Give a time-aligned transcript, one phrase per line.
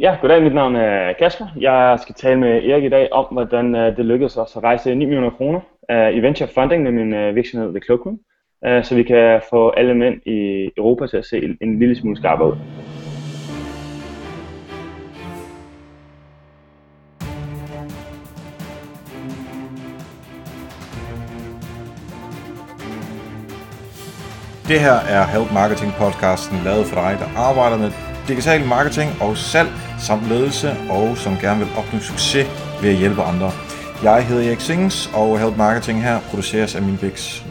[0.00, 0.42] Ja, goddag.
[0.42, 1.46] Mit navn er Kasper.
[1.60, 4.94] Jeg skal tale med Erik i dag om, hvordan øh, det lykkedes os at rejse
[4.94, 8.18] 9 millioner kroner øh, i venture funding med min øh, virksomhed The Cloakroom,
[8.82, 12.48] så vi kan få alle mænd i Europa til at se en lille smule skarpere
[12.48, 12.56] ud.
[24.68, 27.90] Det her er Help Marketing podcasten lavet for dig, der arbejder med
[28.28, 32.46] digital marketing og salg samt ledelse og som gerne vil opnå succes
[32.82, 33.52] ved at hjælpe andre.
[34.02, 37.42] Jeg hedder Erik Sings, og Help Marketing her produceres af min Bix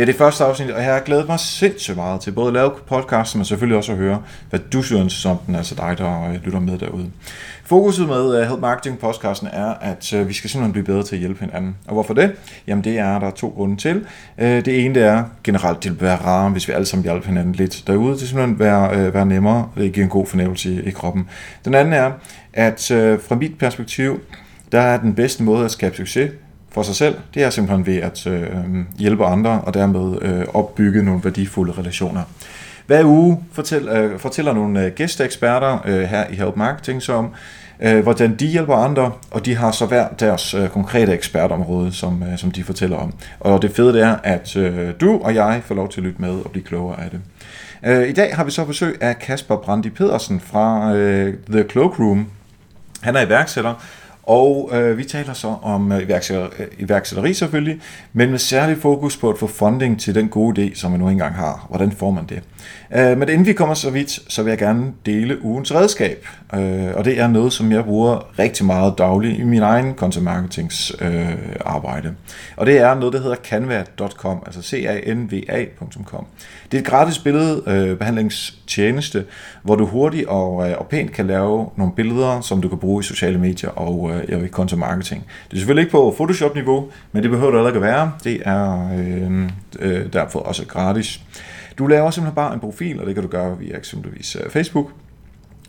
[0.00, 2.52] det er det første afsnit, og jeg har glædet mig sindssygt meget til både at
[2.52, 6.28] lave podcasten, men selvfølgelig også at høre, hvad du synes om den, altså dig, der
[6.28, 7.10] øh, lytter med derude.
[7.64, 11.16] Fokuset med øh, Help Marketing podcasten er, at øh, vi skal simpelthen blive bedre til
[11.16, 11.76] at hjælpe hinanden.
[11.86, 12.32] Og hvorfor det?
[12.66, 14.06] Jamen det er der to grunde til.
[14.38, 17.54] Det ene det er generelt, det vil være rarere, hvis vi alle sammen hjælper hinanden
[17.54, 18.12] lidt derude.
[18.12, 19.68] Det simpelthen være, være nemmere.
[19.76, 21.28] Det giver en god fornemmelse i kroppen.
[21.64, 22.12] Den anden er,
[22.52, 22.80] at
[23.28, 24.20] fra mit perspektiv,
[24.72, 26.30] der er den bedste måde at skabe succes
[26.72, 28.48] for sig selv, det er simpelthen ved at øh,
[28.98, 32.22] hjælpe andre og dermed øh, opbygge nogle værdifulde relationer.
[32.86, 37.30] Hver uge fortæl, øh, fortæller nogle øh, gæsteeksperter øh, her i Help Marketing så om,
[37.80, 42.22] øh, hvordan de hjælper andre, og de har så hver deres øh, konkrete ekspertområde, som,
[42.22, 43.14] øh, som de fortæller om.
[43.40, 46.22] Og det fede det er, at øh, du og jeg får lov til at lytte
[46.22, 47.20] med og blive klogere af det.
[47.86, 52.26] Øh, I dag har vi så besøg af Kasper Brandi Pedersen fra øh, The Cloakroom.
[53.00, 53.74] Han er iværksætter,
[54.30, 57.80] og øh, vi taler så om øh, iværksætteri, øh, iværksætteri selvfølgelig,
[58.12, 61.08] men med særlig fokus på at få funding til den gode idé, som man nu
[61.08, 61.66] engang har.
[61.68, 62.42] Hvordan får man det?
[62.94, 66.26] Øh, men inden vi kommer så vidt, så vil jeg gerne dele ugens redskab.
[66.54, 70.24] Øh, og det er noget, som jeg bruger rigtig meget dagligt i min egen content
[70.24, 71.28] marketings øh,
[71.60, 72.14] arbejde.
[72.56, 76.26] Og det er noget, der hedder canva.com, altså c a n v a.com.
[76.72, 79.24] Det er et gratis billedbehandlingstjeneste, øh,
[79.62, 83.00] hvor du hurtigt og, øh, og pænt kan lave nogle billeder, som du kan bruge
[83.00, 85.24] i sociale medier og øh, i content marketing.
[85.50, 88.12] Det er selvfølgelig ikke på Photoshop-niveau, men det behøver det heller ikke at være.
[88.24, 89.48] Det er øh,
[89.78, 91.20] øh, derfor også gratis.
[91.78, 94.90] Du laver simpelthen bare en profil, og det kan du gøre via eksempelvis øh, Facebook,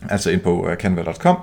[0.10, 1.38] altså ind på øh, canva.com,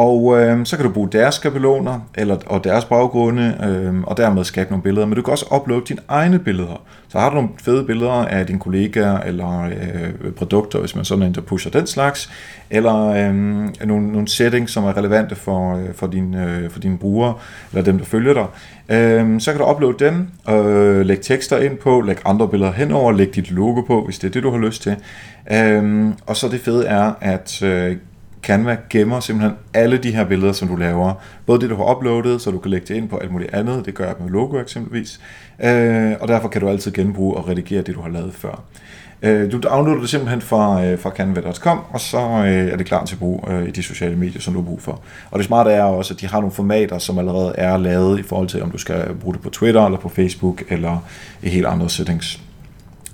[0.00, 4.44] og øh, så kan du bruge deres skabeloner eller, og deres baggrunde, øh, og dermed
[4.44, 5.06] skabe nogle billeder.
[5.06, 6.82] Men du kan også uploade dine egne billeder.
[7.08, 11.24] Så har du nogle fede billeder af dine kollegaer eller øh, produkter, hvis man sådan
[11.24, 12.30] en, der pusher den slags,
[12.70, 13.34] eller øh,
[13.86, 17.34] nogle, nogle settings, som er relevante for, øh, for, din, øh, for dine brugere,
[17.72, 18.46] eller dem, der følger dig.
[18.96, 23.12] Øh, så kan du uploade dem, øh, lægge tekster ind på, lægge andre billeder henover,
[23.12, 24.96] lægge dit logo på, hvis det er det, du har lyst til.
[25.52, 27.96] Øh, og så det fede er, at øh,
[28.42, 31.14] Canva gemmer simpelthen alle de her billeder, som du laver.
[31.46, 33.86] Både det, du har uploadet, så du kan lægge det ind på alt muligt andet.
[33.86, 35.20] Det gør jeg med logo eksempelvis.
[35.64, 38.64] Øh, og derfor kan du altid genbruge og redigere det, du har lavet før.
[39.22, 43.04] Øh, du downloader det simpelthen fra, øh, fra canva.com, og så øh, er det klar
[43.04, 45.00] til brug øh, i de sociale medier, som du har brug for.
[45.30, 48.22] Og det smarte er også, at de har nogle formater, som allerede er lavet i
[48.22, 50.98] forhold til, om du skal bruge det på Twitter, eller på Facebook, eller
[51.42, 52.40] i helt andre settings.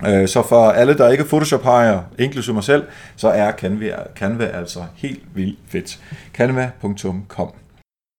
[0.05, 2.83] Øh, så for alle, der ikke er Photoshop-hajer, inklusive mig selv,
[3.15, 5.99] så er Canva, Canva altså helt vildt fedt.
[6.33, 7.53] Canva.com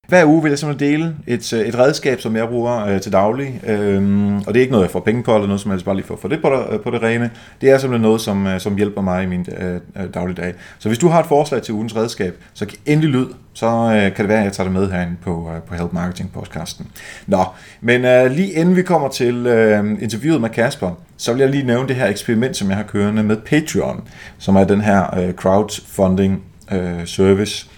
[0.08, 3.12] hver uge vil jeg simpelthen dele et, øh, et redskab, som jeg bruger øh, til
[3.12, 3.60] daglig.
[3.66, 5.94] Øhm, og det er ikke noget, jeg får penge på, eller noget som helst, bare
[5.94, 7.30] lige for at få det på, det, øh, på det rene.
[7.60, 10.54] Det er simpelthen noget, som, øh, som hjælper mig i min øh, øh, dagligdag.
[10.78, 13.26] Så hvis du har et forslag til ugens redskab, så giv endelig lyd.
[13.52, 15.92] Så øh, kan det være, at jeg tager det med herinde på, øh, på Help
[15.92, 16.86] Marketing podcasten.
[17.26, 17.44] Nå,
[17.80, 21.66] men øh, lige inden vi kommer til øh, interviewet med Kasper, så vil jeg lige
[21.66, 24.08] nævne det her eksperiment, som jeg har kørende med Patreon,
[24.38, 26.42] som er den her øh, crowdfunding
[26.72, 27.68] øh, service,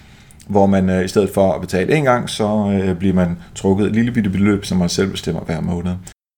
[0.50, 3.86] hvor man øh, i stedet for at betale en gang, så øh, bliver man trukket
[3.86, 5.92] et lille bitte beløb, som man selv bestemmer hver måned.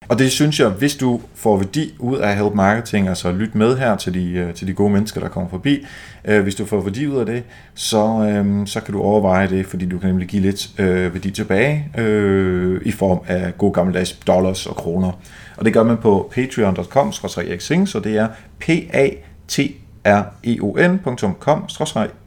[0.09, 3.77] Og det synes jeg, hvis du får værdi ud af Help Marketing, altså lyt med
[3.77, 5.87] her til de, øh, til de gode mennesker, der kommer forbi,
[6.25, 7.43] øh, hvis du får værdi ud af det,
[7.75, 11.31] så, øh, så kan du overveje det, fordi du kan nemlig give lidt øh, værdi
[11.31, 15.12] tilbage øh, i form af gode gammeldags dollars og kroner.
[15.56, 18.29] Og det gør man på patreon.com, e så det er
[18.61, 19.09] p a
[19.49, 19.59] t
[20.05, 21.37] r e o ncom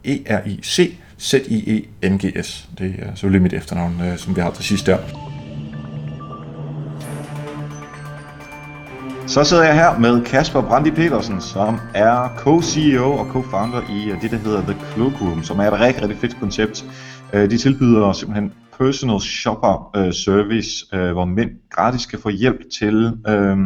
[0.04, 2.68] e r i c Z-I-E-N-G-S.
[2.78, 4.98] Det er selvfølgelig mit efternavn, øh, som vi har til sidst der.
[9.26, 14.22] Så sidder jeg her med Kasper Brandi Petersen, som er co-CEO og co-founder i øh,
[14.22, 16.84] det, der hedder The Cloakroom, som er et rigtig, rigtig fedt koncept.
[17.32, 22.60] Øh, de tilbyder simpelthen personal shopper øh, service, øh, hvor mænd gratis kan få hjælp
[22.78, 23.56] til øh,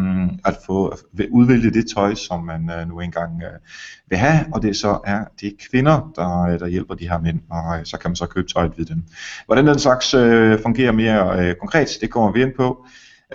[0.44, 0.98] at få at
[1.30, 3.58] udvælge det tøj, som man øh, nu engang øh,
[4.08, 7.40] vil have, og det så er det kvinder, der, øh, der hjælper de her mænd,
[7.50, 9.02] og øh, så kan man så købe tøjet ved dem.
[9.46, 12.86] Hvordan den slags øh, fungerer mere øh, konkret, det kommer vi ind på.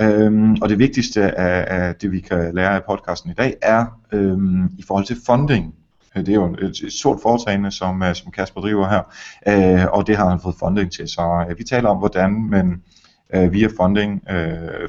[0.02, 3.86] Øhm, og det vigtigste af, af det, vi kan lære af podcasten i dag, er
[4.12, 5.74] øhm, i forhold til funding.
[6.16, 10.30] Det er jo et, et stort foretagende, som, som Kasper driver her, og det har
[10.30, 11.08] han fået funding til.
[11.08, 12.84] Så vi taler om, hvordan man
[13.52, 14.22] via funding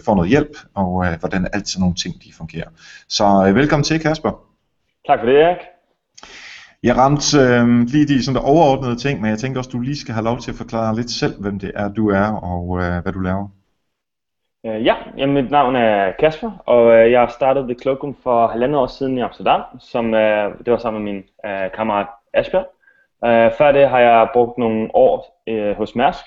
[0.04, 2.68] får noget hjælp, og hvordan alt sådan nogle ting de fungerer.
[3.08, 4.30] Så velkommen til, Kasper.
[5.06, 5.58] Tak for det, Erik.
[6.82, 10.14] Jeg ramte øh, lige de sådan overordnede ting, men jeg tænker også, du lige skal
[10.14, 13.12] have lov til at forklare lidt selv, hvem det er, du er, og øh, hvad
[13.12, 13.48] du laver.
[14.66, 18.78] Øh, ja, jamen, mit navn er Kasper, og øh, jeg startede The Cloakum for halvandet
[18.78, 22.64] år siden i Amsterdam, som øh, det var sammen med min øh, kammerat Asbjørn.
[23.24, 26.24] Øh, før det har jeg brugt nogle år øh, hos Mærsk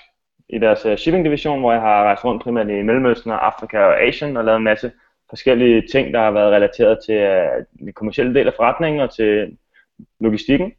[0.48, 4.02] i deres øh, shipping division, hvor jeg har rejst rundt primært i Mellemøsten, Afrika og
[4.02, 4.92] Asien og lavet en masse
[5.30, 9.56] forskellige ting, der har været relateret til øh, den kommersielle del af forretningen og til
[10.20, 10.72] logistikken.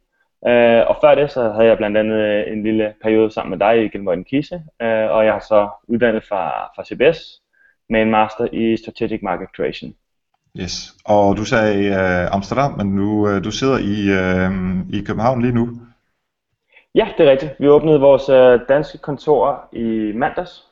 [0.48, 3.84] Øh, og før det, så havde jeg blandt andet en lille periode sammen med dig
[3.84, 7.41] i Gilmøjden Kise, øh, og jeg har så uddannet fra, fra CBS
[7.88, 9.94] med en master i Strategic Market Creation.
[10.60, 15.42] Yes, og du sagde uh, Amsterdam, men nu uh, du sidder i, uh, i København
[15.42, 15.68] lige nu.
[16.94, 17.52] Ja, det er rigtigt.
[17.58, 20.66] Vi åbnede vores uh, danske kontor i mandags,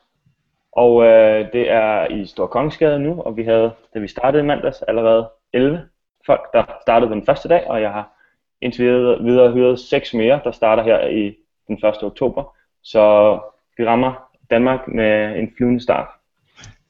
[0.73, 1.05] og uh,
[1.53, 5.29] det er i Stor Kongsgade nu, og vi havde, da vi startede i mandags, allerede
[5.53, 5.83] 11
[6.27, 8.13] folk, der startede den første dag, og jeg har
[8.61, 11.37] indtil videre, videre hyret seks mere, der starter her i
[11.69, 12.03] den 1.
[12.03, 12.57] oktober.
[12.83, 13.39] Så
[13.77, 14.13] vi rammer
[14.51, 16.09] Danmark med en flyvende start.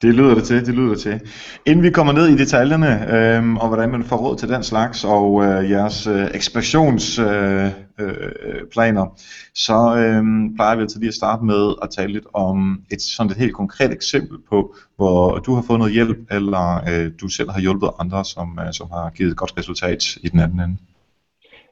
[0.02, 1.20] Det lyder det til, det lyder det til.
[1.66, 5.04] Inden vi kommer ned i detaljerne, øh, og hvordan man får råd til den slags,
[5.04, 9.16] og øh, jeres øh, ekspansionsplaner, øh, øh,
[9.54, 10.24] så øh,
[10.56, 13.54] plejer vi altid lige at starte med at tale lidt om et sådan et helt
[13.54, 17.90] konkret eksempel på, hvor du har fået noget hjælp, eller øh, du selv har hjulpet
[17.98, 20.76] andre, som, øh, som har givet et godt resultat i den anden ende.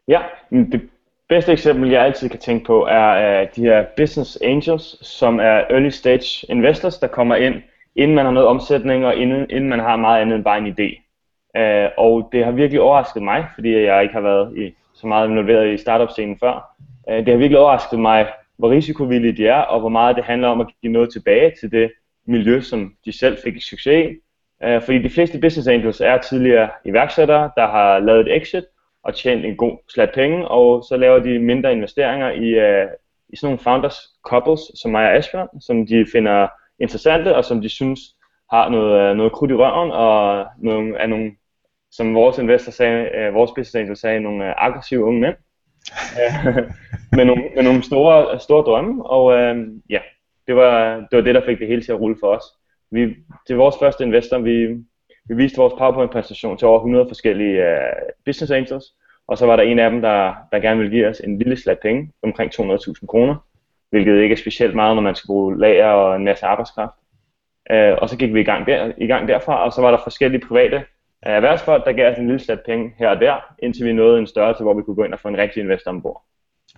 [0.08, 0.20] Ja,
[0.50, 0.82] det
[1.28, 5.62] bedste eksempel, jeg altid kan tænke på, er øh, de her business angels, som er
[5.70, 7.54] early stage investors, der kommer ind,
[7.98, 10.66] inden man har noget omsætning, og inden, inden man har meget andet end bare en
[10.66, 11.02] idé.
[11.60, 15.28] Øh, og det har virkelig overrasket mig, fordi jeg ikke har været i, så meget
[15.28, 16.76] involveret i startup-scenen før.
[17.10, 20.48] Øh, det har virkelig overrasket mig, hvor risikovillige de er, og hvor meget det handler
[20.48, 21.92] om at give noget tilbage til det
[22.26, 24.16] miljø, som de selv fik succes i.
[24.66, 28.64] Uh, fordi de fleste business angels er tidligere iværksættere, der har lavet et exit,
[29.02, 32.86] og tjent en god slat penge, og så laver de mindre investeringer i, øh,
[33.28, 36.48] i sådan nogle founders couples, som mig og Asbjørn, som de finder
[36.80, 38.00] interessante, og som de synes
[38.50, 41.32] har noget, øh, noget krudt i røven, og nogle, er nogle,
[41.90, 45.36] som vores investor sagde, øh, vores business angel sagde, nogle uh, aggressive unge mænd,
[47.16, 50.00] med, nogle, med nogle store, store drømme, og øh, ja,
[50.46, 52.44] det var, det var det, der fik det hele til at rulle for os.
[52.90, 53.00] Vi,
[53.48, 54.66] det var vores første investor, vi,
[55.28, 57.92] vi viste vores PowerPoint-præsentation til over 100 forskellige øh,
[58.24, 58.84] business angels,
[59.28, 61.56] og så var der en af dem, der, der gerne ville give os en lille
[61.56, 63.36] slat penge, omkring 200.000 kroner,
[63.90, 66.94] hvilket ikke er specielt meget, når man skal bruge lager og en masse arbejdskraft.
[67.73, 69.99] Uh, og så gik vi i gang, der, i gang derfra, og så var der
[70.02, 73.87] forskellige private uh, erhvervsfolk, der gav os en lille slat penge her og der, indtil
[73.87, 76.25] vi nåede en størrelse, hvor vi kunne gå ind og få en rigtig investor ombord.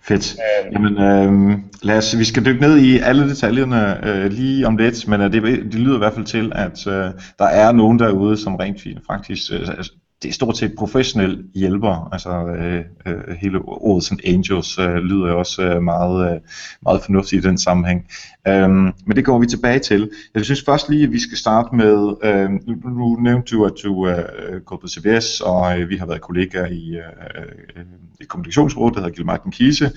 [0.02, 0.36] Fedt.
[0.64, 4.76] Øhm, Jamen, øh, lad os, vi skal dykke ned i alle detaljerne øh, lige om
[4.76, 7.98] lidt, men øh, det, det lyder i hvert fald til, at øh, der er nogen
[7.98, 9.84] derude, som rent faktisk øh,
[10.22, 15.28] det er stort set professionel hjælper, altså øh, øh, hele ordet som angels øh, lyder
[15.28, 16.40] jo også øh, meget, øh,
[16.82, 18.06] meget fornuftigt i den sammenhæng.
[18.48, 20.10] Øhm, men det går vi tilbage til.
[20.34, 23.72] Jeg synes først lige, at vi skal starte med, øh, nu, nu nævnte du, at
[23.84, 27.42] du øh, går på CBS, og øh, vi har været kollegaer i, øh,
[27.76, 27.82] øh,
[28.20, 29.90] i kommunikationsrådet, der hedder Gilmartin Kise,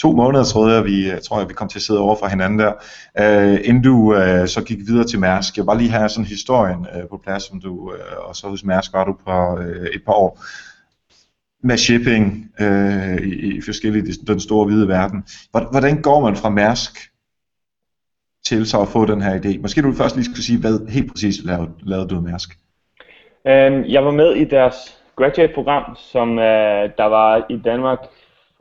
[0.00, 2.58] to måneder, tror jeg, vi, tror jeg, vi kom til at sidde over for hinanden
[2.58, 2.72] der,
[3.20, 5.56] øh, inden du øh, så gik videre til Mærsk.
[5.56, 8.48] Jeg vil bare lige have sådan historien øh, på plads, som du, øh, og så
[8.48, 10.38] hos Mærsk var du på øh, et par år
[11.62, 15.24] med shipping øh, i, i forskellige, den store hvide verden.
[15.50, 16.98] Hvordan går man fra Mærsk
[18.46, 19.60] til så at få den her idé?
[19.60, 22.50] Måske du først lige skulle sige, hvad helt præcis lavede, lavede du med Mærsk?
[23.44, 24.74] Um, jeg var med i deres
[25.16, 26.44] graduate-program, som uh,
[26.98, 27.98] der var i Danmark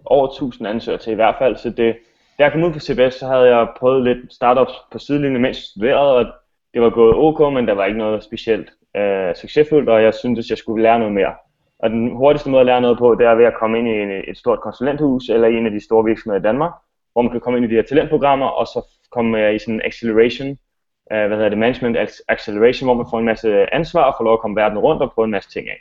[0.06, 1.98] over 1000 ansøgere til i hvert fald, så det,
[2.38, 5.58] da jeg kom ud på CBS, så havde jeg prøvet lidt startups på sidelinjen, mens
[5.58, 6.26] jeg studerede, og
[6.74, 10.50] det var gået ok, men der var ikke noget specielt øh, succesfuldt, og jeg syntes,
[10.50, 11.34] jeg skulle lære noget mere.
[11.80, 13.92] Og den hurtigste måde at lære noget på, det er ved at komme ind i
[13.92, 16.72] en, et stort konsulenthus, eller en af de store virksomheder i Danmark,
[17.14, 19.74] hvor man kan komme ind i de her talentprogrammer, og så komme øh, i sådan
[19.74, 20.50] en acceleration,
[21.12, 24.34] øh, hvad hedder det, management acceleration, hvor man får en masse ansvar og får lov
[24.34, 25.80] at komme verden rundt og prøve en masse ting af.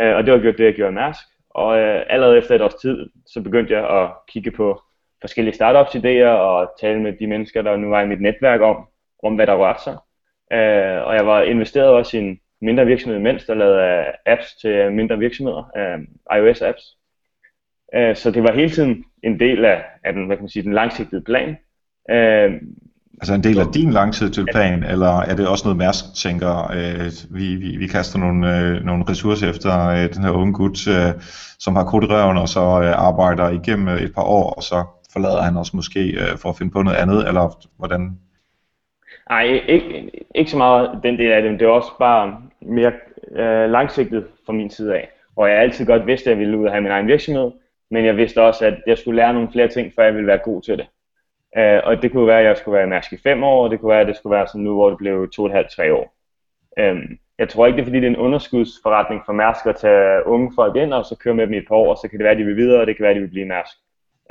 [0.00, 1.26] Øh, og det var gjort det, jeg gjorde i Mærsk.
[1.54, 4.82] Og øh, allerede efter et års tid, så begyndte jeg at kigge på
[5.20, 8.88] forskellige startups idéer og tale med de mennesker, der nu var i mit netværk om,
[9.22, 9.96] om hvad der rørte sig.
[10.52, 14.92] Øh, og jeg var investeret også i en mindre virksomhed imens, der lavede apps til
[14.92, 15.98] mindre virksomheder, øh,
[16.38, 16.82] iOS apps.
[17.94, 20.62] Øh, så det var hele tiden en del af, af den, hvad kan man sige,
[20.62, 21.56] den langsigtede plan.
[22.10, 22.62] Øh,
[23.22, 27.36] altså en del af din langsigtede plan, eller er det også noget Mærsk tænker, øh,
[27.36, 31.12] vi, vi, vi kaster nogle, øh, nogle ressourcer efter øh, den her unge gut, øh,
[31.58, 35.42] som har krudt røven, og så øh, arbejder igennem et par år, og så forlader
[35.42, 38.18] han os måske øh, for at finde på noget andet, eller hvordan?
[39.30, 42.92] Nej, ikke, ikke så meget den del af det, men det er også bare mere
[43.36, 45.08] øh, langsigtet fra min side af.
[45.36, 47.50] Og jeg altid godt vidste, at jeg ville ud og have min egen virksomhed,
[47.90, 50.40] men jeg vidste også, at jeg skulle lære nogle flere ting, før jeg ville være
[50.44, 50.86] god til det.
[51.58, 53.80] Uh, og det kunne være, at jeg skulle være Mærsk i fem år, og det
[53.80, 55.70] kunne være, at det skulle være sådan nu, hvor det blev to og et halvt,
[55.70, 56.14] tre år.
[56.80, 60.26] Um, jeg tror ikke, det er fordi, det er en underskudsforretning for Mærsk at tage
[60.26, 62.18] unge folk ind, og så køre med dem i et par år, og så kan
[62.18, 63.76] det være, at de vil videre, og det kan være, at de vil blive Mærsk.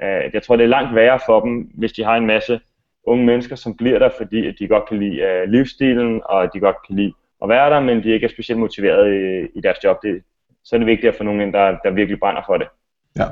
[0.04, 2.60] Uh, øh, jeg tror, det er langt værre for dem, hvis de har en masse
[3.04, 6.60] unge mennesker, som bliver der, fordi at de godt kan lide uh, livsstilen, og de
[6.60, 9.84] godt kan lide at være der, men de ikke er specielt motiveret i, i deres
[9.84, 9.98] job.
[10.04, 10.24] Det,
[10.64, 12.68] så er det vigtigt at få nogen ind, der, der virkelig brænder for det.
[13.18, 13.26] Ja,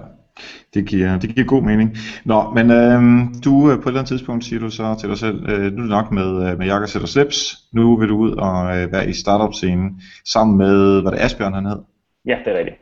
[0.74, 1.98] det giver, det giver god mening.
[2.26, 3.02] Nå, men øh,
[3.46, 5.78] du øh, på et eller andet tidspunkt siger du så til dig selv, øh, nu
[5.78, 8.92] er det nok med, øh, med Jakker Sætter Slips, nu vil du ud og øh,
[8.92, 11.80] være i startup-scenen sammen med, hvad det Asbjørn han hed?
[12.26, 12.78] Ja, det er rigtigt.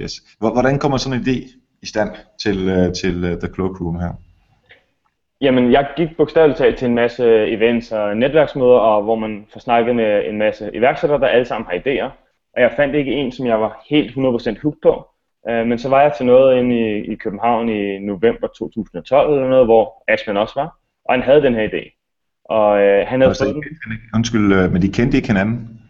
[0.00, 0.12] Yes.
[0.38, 2.10] Hvordan kommer sådan en idé i stand
[2.42, 4.12] til, øh, til uh, The Cloak Room her?
[5.40, 9.60] Jamen, jeg gik bogstaveligt talt til en masse events og netværksmøder, og hvor man får
[9.60, 12.10] snakket med en masse iværksættere, der alle sammen har idéer.
[12.54, 15.06] Og jeg fandt ikke en, som jeg var helt 100% hooked på.
[15.50, 19.48] Uh, men så var jeg til noget inde i, i København i november 2012 eller
[19.48, 20.78] noget, hvor Aspen også var.
[21.04, 21.98] Og han havde den her idé.
[22.44, 23.64] Og uh, han havde altså, fået den.
[24.14, 25.80] Undskyld, øh, men de kendte ikke hinanden?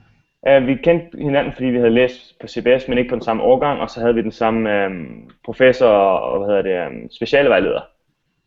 [0.49, 3.43] Uh, vi kendte hinanden, fordi vi havde læst på CBS, men ikke på den samme
[3.43, 3.81] årgang.
[3.81, 7.81] Og så havde vi den samme um, professor og hvad hedder det, um, specialvejleder.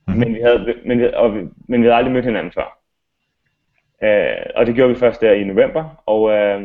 [0.07, 0.13] Mm.
[0.13, 2.79] Men, vi havde, men, vi, og vi, men vi havde aldrig mødt hinanden før.
[4.01, 6.03] Uh, og det gjorde vi først der i november.
[6.05, 6.63] Og uh,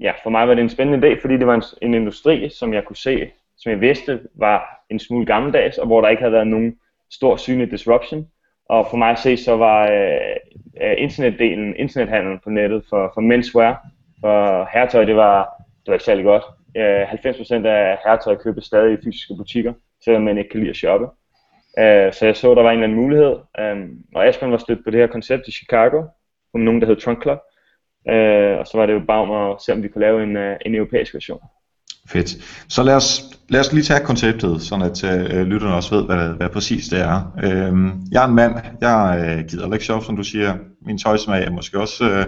[0.00, 2.74] ja, for mig var det en spændende dag, fordi det var en, en industri, som
[2.74, 6.32] jeg kunne se, som jeg vidste var en smule gammeldags, og hvor der ikke havde
[6.32, 6.76] været nogen
[7.10, 8.28] stor synlig disruption.
[8.68, 10.36] Og for mig at se, så var øh,
[10.82, 13.86] øh internetdelen, internethandlen på nettet for, for menswear,
[14.20, 16.42] for herretøj, det var, det var ikke særlig godt.
[16.76, 19.72] Øh, 90% af herretøj købes stadig i fysiske butikker,
[20.04, 21.06] selvom man ikke kan lide at shoppe.
[21.78, 23.36] Øh, så jeg så, der var en eller anden mulighed.
[23.58, 26.02] Øh, og Aspen var stødt på det her koncept i Chicago,
[26.54, 27.38] med nogen, der hed Trunk Club.
[28.08, 30.36] Øh, og så var det jo bare om at se, om vi kunne lave en,
[30.36, 31.40] øh, en europæisk version.
[32.08, 32.28] Fedt.
[32.68, 36.28] Så lad os, lad os lige tage konceptet, sådan at uh, lytterne også ved, hvad,
[36.28, 37.32] hvad præcis det er.
[37.36, 37.78] Uh,
[38.12, 40.54] jeg er en mand, jeg uh, gider ikke shop, som du siger.
[40.86, 42.24] Min tøjsmag er måske også uh,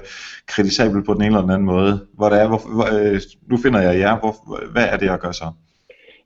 [0.46, 2.06] kritisabel på den ene eller den anden måde.
[2.14, 4.18] Hvor det er, hvor, hvor, uh, nu finder jeg jer.
[4.18, 4.34] Hvor,
[4.72, 5.44] hvad er det, jeg gør så?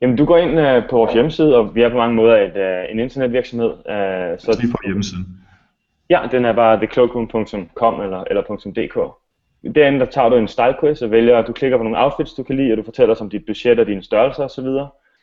[0.01, 2.55] Jamen, du går ind uh, på vores hjemmeside, og vi er på mange måder et,
[2.55, 3.69] uh, en internetvirksomhed.
[3.69, 5.25] Uh, så lige på hjemmesiden.
[6.09, 8.41] Ja, den er bare thecloakroom.com eller, eller
[8.75, 8.97] .dk.
[9.75, 12.43] Derinde der tager du en style quiz og vælger, du klikker på nogle outfits, du
[12.43, 14.65] kan lide, og du fortæller os om dit budget og dine størrelser osv.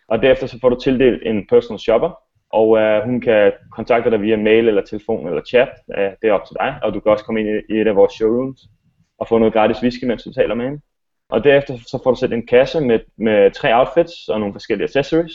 [0.08, 2.10] Og derefter så får du tildelt en personal shopper,
[2.50, 5.68] og uh, hun kan kontakte dig via mail eller telefon eller chat.
[5.88, 7.88] Uh, det er op til dig, og du kan også komme ind i, i et
[7.88, 8.60] af vores showrooms
[9.18, 10.80] og få noget gratis whisky, mens du taler med hende.
[11.28, 14.84] Og derefter så får du sat en kasse med, med tre outfits og nogle forskellige
[14.84, 15.32] accessories.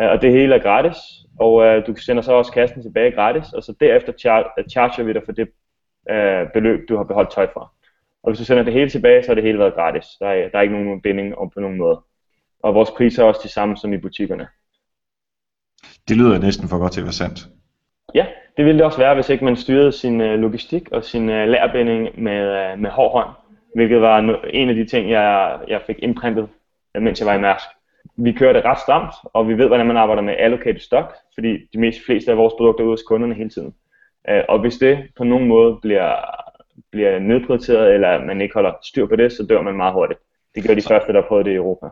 [0.00, 0.96] Uh, og det hele er gratis,
[1.40, 5.12] og uh, du sender så også kassen tilbage gratis, og så derefter char- charger vi
[5.12, 5.48] dig for det
[6.10, 7.72] uh, beløb, du har beholdt tøj for.
[8.26, 10.04] Og hvis du sender det hele tilbage, så har det hele været gratis.
[10.20, 12.00] Der er, der er ikke nogen binding på nogen måde.
[12.62, 14.46] Og vores priser er også de samme som i butikkerne.
[16.08, 17.48] Det lyder næsten for godt til at være sandt.
[18.14, 21.28] Ja, det ville det også være, hvis ikke man styrede sin øh, logistik og sin
[21.28, 23.28] øh, lærbinding med, øh, med hård hånd.
[23.74, 24.18] Hvilket var
[24.50, 26.48] en af de ting, jeg, jeg fik imprintet,
[26.94, 27.64] mens jeg var i Mærsk.
[28.16, 31.66] Vi kører det ret stramt, og vi ved, hvordan man arbejder med allocated stock, fordi
[31.72, 33.74] de mest fleste af vores produkter er ude hos kunderne hele tiden.
[34.48, 36.14] Og hvis det på nogen måde bliver
[36.92, 40.20] bliver nedprioriteret, eller man ikke holder styr på det, så dør man meget hurtigt.
[40.54, 41.86] Det gør de så, første, der har prøvet det i Europa.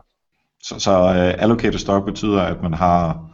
[0.63, 3.29] Så, så uh, allocated stock betyder, at man har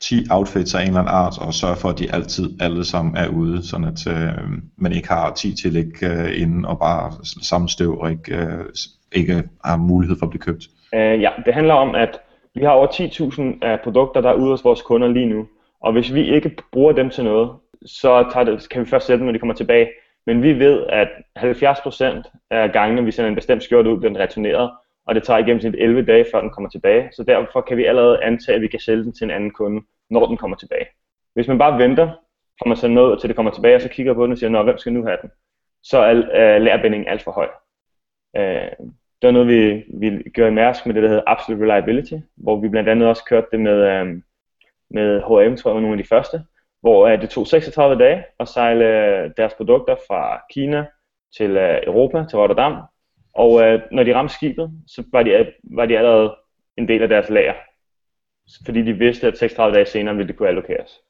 [0.00, 3.16] 10 outfits af en eller anden art, og sørger for, at de altid alle sammen
[3.16, 7.68] er ude, sådan at uh, man ikke har 10 tillæg uh, inden og bare samme
[7.68, 8.64] støv og ikke, uh,
[9.12, 10.64] ikke har mulighed for at blive købt.
[10.92, 12.20] Uh, ja, det handler om, at
[12.54, 15.46] vi har over 10.000 af produkter, der er ude hos vores kunder lige nu,
[15.80, 17.50] og hvis vi ikke bruger dem til noget,
[17.86, 19.88] så tager det, kan vi først sætte dem, når de kommer tilbage.
[20.26, 24.22] Men vi ved, at 70% af gangene, vi sender en bestemt skjorte ud, bliver den
[24.22, 24.70] returneret,
[25.06, 27.08] og det tager i gennemsnit 11 dage, før den kommer tilbage.
[27.12, 29.82] Så derfor kan vi allerede antage, at vi kan sælge den til en anden kunde,
[30.10, 30.86] når den kommer tilbage.
[31.34, 32.06] Hvis man bare venter,
[32.58, 34.50] får man sendt noget, til det kommer tilbage, og så kigger på den og siger,
[34.50, 35.30] Nå, hvem skal nu have den?
[35.82, 37.48] Så er uh, lærbindingen alt for høj.
[38.38, 38.86] Uh,
[39.22, 42.60] det var noget, vi, vi gjorde i Mærsk med det, der hedder Absolute Reliability, hvor
[42.60, 44.22] vi blandt andet også kørte det med, um,
[44.90, 46.42] med H&M, tror jeg, var nogle af de første,
[46.82, 50.86] hvor uh, det tog 36 dage at sejle øh, deres produkter fra Kina
[51.36, 52.82] til uh, Europa, til Rotterdam.
[53.34, 56.36] Og uh, når de ramte skibet, så var de, var de allerede
[56.76, 57.54] en del af deres lager.
[58.64, 61.00] Fordi de vidste, at 36 dage senere ville det kunne allokeres.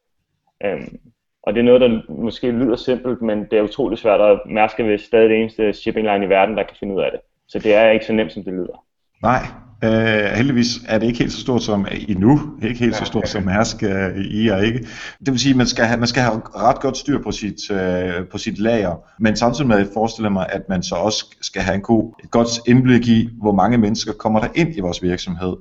[0.64, 0.99] Um,
[1.43, 4.81] Og det er noget, der måske lyder simpelt, men det er utrolig svært, at Mærsk
[4.81, 7.21] er stadig det eneste shipping line i verden, der kan finde ud af det.
[7.49, 8.85] Så det er ikke så nemt, som det lyder.
[9.23, 9.41] Nej,
[9.86, 9.88] Uh,
[10.36, 13.76] heldigvis er det ikke helt så stort som endnu, ikke helt så stort som Mærsk
[13.82, 14.78] uh, I er ikke.
[15.18, 17.70] Det vil sige, at man skal have, man skal have ret godt styr på sit,
[17.70, 21.74] uh, på sit lager, men samtidig med forestiller mig, at man så også skal have
[21.74, 25.56] en god, et godt indblik i, hvor mange mennesker kommer der ind i vores virksomhed.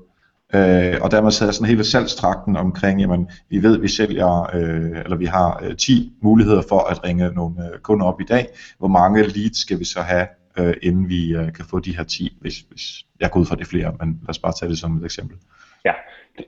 [0.54, 5.00] Uh, og dermed sidder sådan hele salgstrakten omkring, jamen vi ved, at vi sælger, uh,
[5.04, 8.48] eller vi har uh, 10 muligheder for at ringe nogle uh, kunder op i dag.
[8.80, 10.28] Hvor mange leads skal vi så have
[10.60, 13.56] øh, inden vi øh, kan få de her 10, hvis, hvis jeg går ud fra
[13.56, 15.38] det flere, men lad os bare tage det som et eksempel.
[15.86, 15.94] Ja,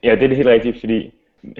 [0.02, 1.14] ja det er det helt rigtigt, fordi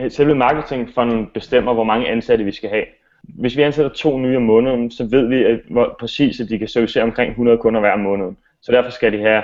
[0.09, 2.85] selve marketingfonden bestemmer, hvor mange ansatte vi skal have.
[3.23, 6.59] Hvis vi ansætter to nye om måneden, så ved vi at, hvor præcis, at de
[6.59, 8.33] kan servicere omkring 100 kunder hver måned.
[8.63, 9.43] Så derfor skal de have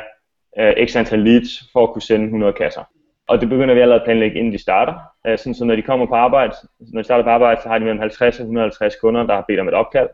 [0.58, 2.82] øh, x antal leads for at kunne sende 100 kasser.
[3.28, 4.94] Og det begynder vi allerede at planlægge, inden de starter.
[5.26, 7.78] Øh, sådan, så når de kommer på arbejde, når de starter på arbejde, så har
[7.78, 10.08] de mellem 50 og 150 kunder, der har bedt om et opkald.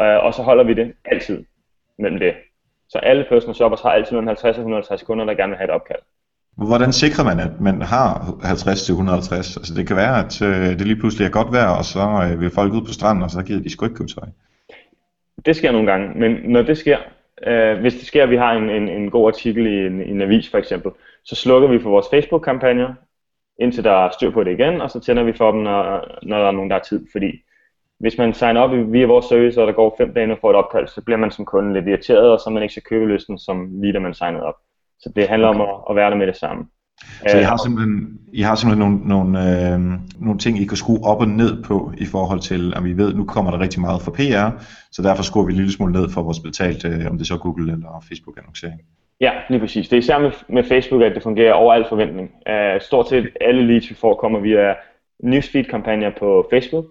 [0.00, 1.44] Øh, og så holder vi det altid
[2.00, 2.34] mellem det.
[2.88, 5.64] Så alle personal shoppers har altid mellem 50 og 150 kunder, der gerne vil have
[5.64, 6.00] et opkald.
[6.56, 9.56] Hvordan sikrer man, at man har 50 til 150?
[9.56, 12.40] Altså det kan være, at øh, det lige pludselig er godt vejr, og så øh,
[12.40, 14.28] vil folk ud på stranden, og så giver de sgu ikke købtøj.
[15.46, 16.98] Det sker nogle gange, men når det sker,
[17.46, 20.22] øh, hvis det sker, at vi har en, en, en god artikel i en, en
[20.22, 20.92] avis for eksempel,
[21.24, 22.94] så slukker vi for vores Facebook-kampagner,
[23.60, 26.38] indtil der er styr på det igen, og så tænder vi for dem, når, når
[26.38, 27.42] der er nogen, der har tid, fordi
[28.00, 30.56] hvis man signer op via vores service, og der går fem dage, og får et
[30.56, 33.38] opkald, så bliver man som kunde lidt irriteret, og så er man ikke så købelysten,
[33.38, 34.54] som lige da man signede op.
[34.98, 35.60] Så det handler okay.
[35.60, 36.66] om at, at være der med det samme.
[37.28, 39.80] Så I har øh, simpelthen, I har simpelthen nogle, nogle, øh,
[40.18, 43.14] nogle ting, I kan skrue op og ned på i forhold til, at vi ved,
[43.14, 46.10] nu kommer der rigtig meget fra PR, så derfor skruer vi en lille smule ned
[46.10, 48.80] for vores betalt, øh, om det så er Google eller Facebook annoncering.
[49.20, 49.88] Ja, lige præcis.
[49.88, 52.30] Det er især med, med Facebook, at det fungerer over al forventning.
[52.50, 54.74] Uh, stort set alle leads, vi får, kommer via
[55.22, 56.84] newsfeed-kampagner på Facebook,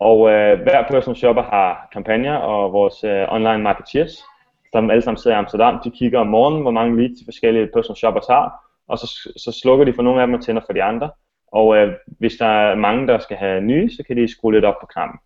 [0.00, 4.24] og øh, hver personal shopper har kampagner, og vores øh, online marketeers,
[4.72, 7.66] som alle sammen sidder i Amsterdam, de kigger om morgenen, hvor mange leads de forskellige
[7.66, 10.72] personal shoppers har, og så, så slukker de for nogle af dem og tænder for
[10.72, 11.10] de andre.
[11.52, 14.64] Og øh, hvis der er mange, der skal have nye, så kan de skrue lidt
[14.64, 15.18] op på knappen.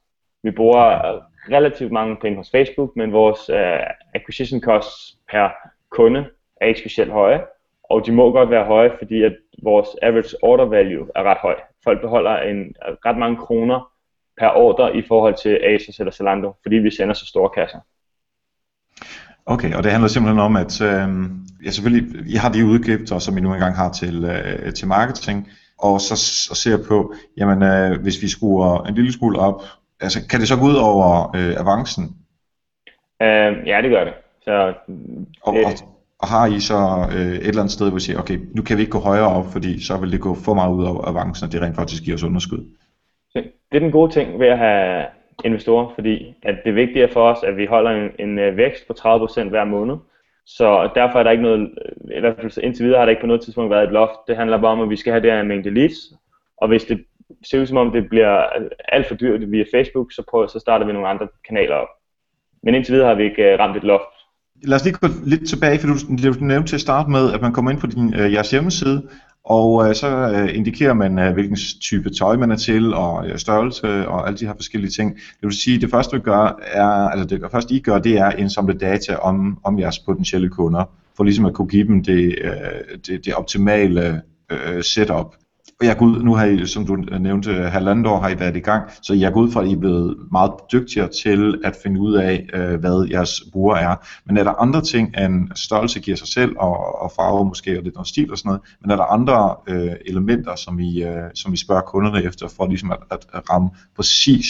[0.42, 1.20] Vi bruger
[1.50, 3.81] relativt mange penge hos Facebook, men vores øh,
[4.14, 5.48] acquisition costs per
[5.90, 6.26] kunde
[6.61, 7.44] er ikke specielt høje,
[7.85, 11.54] og de må godt være høje, fordi at vores average order value er ret høj.
[11.85, 12.74] Folk beholder en,
[13.07, 13.92] ret mange kroner
[14.38, 17.79] per ordre i forhold til Asos eller Zalando, fordi vi sender så store kasser.
[19.46, 21.09] Okay, og det handler simpelthen om, at øh,
[21.64, 25.48] ja, selvfølgelig, I har de udgifter, som I nu engang har til, øh, til marketing,
[25.79, 26.14] og så
[26.51, 29.62] og ser på, jamen øh, hvis vi skruer en lille smule op,
[30.01, 32.05] altså kan det så gå ud over øh, avancen?
[33.22, 34.14] Øh, ja, det gør det.
[34.42, 34.74] Så,
[35.42, 35.72] og, og,
[36.18, 38.77] og har I så øh, et eller andet sted, hvor I siger, okay, nu kan
[38.77, 41.46] vi ikke gå højere op, fordi så vil det gå for meget ud over avancen,
[41.46, 42.64] og det rent faktisk giver os underskud?
[43.35, 45.07] Det er den gode ting ved at have
[45.45, 48.95] investorer, fordi at det vigtige for os, at vi holder en, en øh, vækst på
[48.99, 49.97] 30% hver måned.
[50.47, 53.21] Så derfor er der ikke noget, øh, i hvert fald indtil videre har der ikke
[53.21, 54.19] på noget tidspunkt været et loft.
[54.29, 55.99] Det handler bare om, at vi skal have det her mængde leads,
[56.57, 57.05] og hvis det
[57.51, 58.47] ser ud som om det bliver
[58.88, 61.88] alt for dyrt via Facebook, så, prøver, så starter vi nogle andre kanaler op.
[62.62, 64.14] Men indtil videre har vi ikke øh, ramt et loft.
[64.64, 65.95] Lad os lige gå lidt tilbage, for du,
[66.41, 69.09] du nævnte til at starte med, at man kommer ind på din, øh, jeres hjemmeside,
[69.44, 73.38] og øh, så øh, indikerer man, øh, hvilken type tøj man er til, og øh,
[73.38, 75.14] størrelse, og alle de her forskellige ting.
[75.14, 78.24] Det vil sige, det første, vi gør, er, altså det første I gør, det er
[78.24, 80.85] at indsamle data om, om jeres potentielle kunder,
[81.16, 85.35] for ligesom at kunne give dem det, øh, det, det optimale øh, setup
[85.81, 88.38] og jeg går ud, nu har I, som du nævnte, øh, halvandet år har I
[88.38, 91.61] været i gang, så jeg går ud fra, at I er blevet meget dygtigere til
[91.64, 93.97] at finde ud af, øh, hvad jeres bruger er.
[94.27, 97.83] Men er der andre ting end størrelse giver sig selv, og, og farve måske, og
[97.85, 101.31] lidt noget stil og sådan noget, men er der andre øh, elementer, som I, øh,
[101.35, 104.47] som I spørger kunderne efter, for ligesom at, at, at ramme præcis,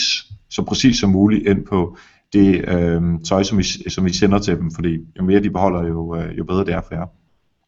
[0.51, 1.97] så præcis som muligt ind på
[2.33, 5.89] det øh, tøj, som I, som I sender til dem, fordi jo mere de beholder,
[5.89, 7.07] jo, øh, jo bedre det er for jer.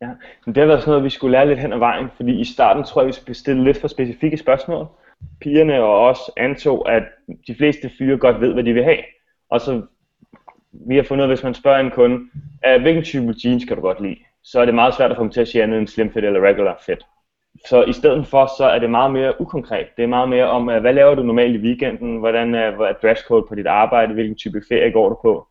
[0.00, 0.08] Ja,
[0.46, 2.44] men det har været sådan noget, vi skulle lære lidt hen ad vejen, fordi i
[2.44, 4.86] starten tror jeg, vi skulle stille lidt for specifikke spørgsmål.
[5.40, 7.02] Pigerne og os antog, at
[7.46, 9.02] de fleste fyre godt ved, hvad de vil have.
[9.50, 9.82] Og så
[10.72, 12.20] vi har fundet ud af, hvis man spørger en kunde,
[12.66, 15.22] øh, hvilken type jeans kan du godt lide, så er det meget svært at få
[15.22, 17.06] dem til at sige andet end slim fit eller regular fit.
[17.66, 19.86] Så i stedet for, så er det meget mere ukonkret.
[19.96, 22.92] Det er meget mere om, øh, hvad laver du normalt i weekenden, hvordan øh, er
[23.02, 25.46] dresscode på dit arbejde, hvilken type ferie går du på.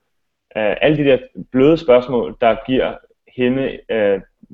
[0.56, 1.18] alle de der
[1.52, 2.94] bløde spørgsmål, der giver
[3.38, 3.80] hende,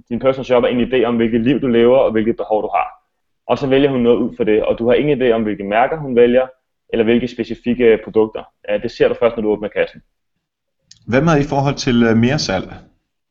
[0.10, 2.88] din personal shopper en idé om, hvilket liv du lever og hvilket behov du har.
[3.48, 5.64] Og så vælger hun noget ud for det, og du har ingen idé om, hvilke
[5.64, 6.48] mærker hun vælger,
[6.90, 8.44] eller hvilke specifikke produkter.
[8.84, 10.02] Det ser du først, når du åbner kassen.
[11.08, 12.74] Hvad med i forhold til øh, mere salg?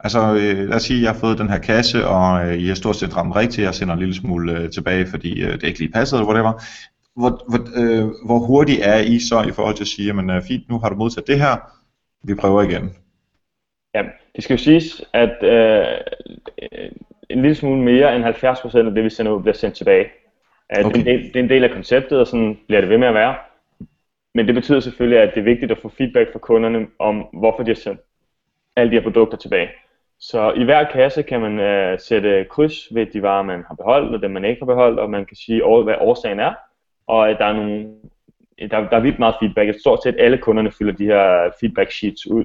[0.00, 2.66] Altså, øh, lad os sige, at jeg har fået den her kasse, og øh, I
[2.66, 3.64] har stort set ramt rigtigt.
[3.64, 6.52] Jeg sender en lille smule tilbage, fordi det ikke lige passede, eller whatever.
[7.16, 10.68] hvor, hvor, øh, hvor hurtigt er I så i forhold til at sige, at fint,
[10.68, 11.56] nu har du modtaget det her,
[12.24, 12.94] vi prøver igen?
[13.94, 14.02] Ja,
[14.36, 15.86] det skal jo siges, at øh,
[17.30, 20.06] en lille smule mere end 70% af det, vi sender ud, bliver sendt tilbage.
[20.70, 20.84] Okay.
[20.84, 22.98] Det, er en del, det er en del af konceptet, og sådan bliver det ved
[22.98, 23.34] med at være.
[24.34, 27.62] Men det betyder selvfølgelig, at det er vigtigt at få feedback fra kunderne om, hvorfor
[27.62, 28.00] de har sendt
[28.76, 29.68] alle de her produkter tilbage.
[30.20, 34.14] Så i hver kasse kan man uh, sætte kryds ved de varer, man har beholdt,
[34.14, 36.54] og dem man ikke har beholdt, og man kan sige, hvad årsagen er.
[37.06, 37.88] Og uh, der er nogle,
[38.58, 39.80] der, der er vildt meget feedback.
[39.80, 42.44] Stort set alle kunderne fylder de her feedback sheets ud,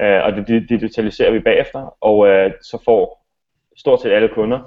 [0.00, 3.26] Øh, og det, det digitaliserer vi bagefter, og øh, så får
[3.76, 4.60] stort set alle kunder,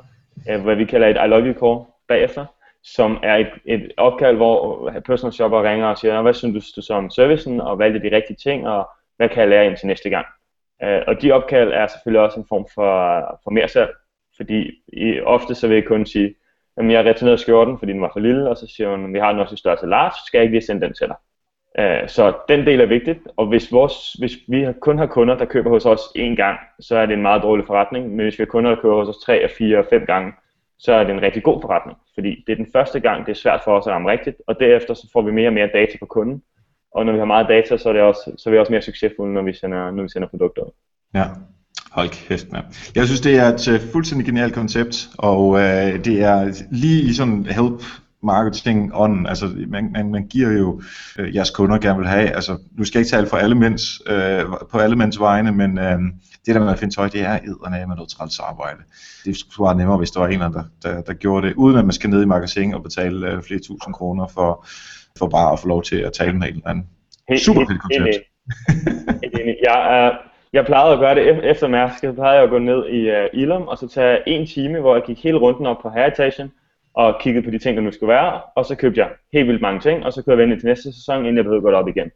[0.49, 2.45] øh, hvad vi kalder et I love you call bagefter,
[2.83, 6.93] som er et, et opkald, hvor personal shopper ringer og siger, hvad synes du så
[6.93, 10.09] om servicen, og valgte de rigtige ting, og hvad kan jeg lære ind til næste
[10.09, 10.25] gang?
[10.83, 12.91] Øh, og de opkald er selvfølgelig også en form for,
[13.43, 13.91] for mere salg,
[14.37, 16.35] fordi i, ofte så vil jeg kun sige,
[16.77, 19.31] jamen jeg returnerede skjorten, fordi den var for lille, og så siger hun, vi har
[19.31, 21.15] den også i størrelse large, skal jeg ikke lige sende den til dig?
[21.79, 25.45] Uh, så den del er vigtigt, og hvis, vores, hvis vi kun har kunder, der
[25.45, 28.41] køber hos os én gang, så er det en meget dårlig forretning, men hvis vi
[28.41, 30.33] har kunder, der køber hos os tre, fire og fem gange,
[30.79, 33.35] så er det en rigtig god forretning, fordi det er den første gang, det er
[33.35, 35.97] svært for os at ramme rigtigt, og derefter så får vi mere og mere data
[35.99, 36.41] på kunden,
[36.95, 38.81] og når vi har meget data, så er, det også, så er vi også mere
[38.81, 40.71] succesfulde, når vi sender, når vi sender produkter ud.
[41.15, 41.25] Ja,
[41.91, 42.63] hold kæft, man.
[42.95, 45.59] Jeg synes, det er et uh, fuldstændig genialt koncept, og uh,
[46.07, 47.81] det er lige i sådan help
[48.23, 50.81] marketing on, altså man, man, man giver jo
[51.19, 54.01] øh, jeres kunder gerne vil have, altså nu skal jeg ikke tale for alle mænds,
[54.07, 55.99] øh, på alle mænds vegne, men øh,
[56.45, 58.79] det der med at finde tøj, det er eddernet med noget træls arbejde.
[59.25, 61.85] Det skulle være nemmere, hvis der var en, der, der, der gjorde det, uden at
[61.85, 64.65] man skal ned i magasin og betale øh, flere tusind kroner for,
[65.17, 66.85] for bare at få lov til at tale med en eller anden.
[67.29, 68.25] Helt, Super fedt koncept.
[69.63, 70.11] Jeg, er,
[70.53, 73.41] jeg plejede at gøre det efter Mærsk, så plejede jeg at gå ned i uh,
[73.41, 76.51] Ilum, og så tage en time, hvor jeg gik hele runden op på herretagen,
[76.93, 79.61] og kiggede på de ting, der nu skulle være, og så købte jeg helt vildt
[79.61, 81.79] mange ting, og så kunne jeg vente til næste sæson, inden jeg behøvede at gå
[81.79, 82.11] op igen.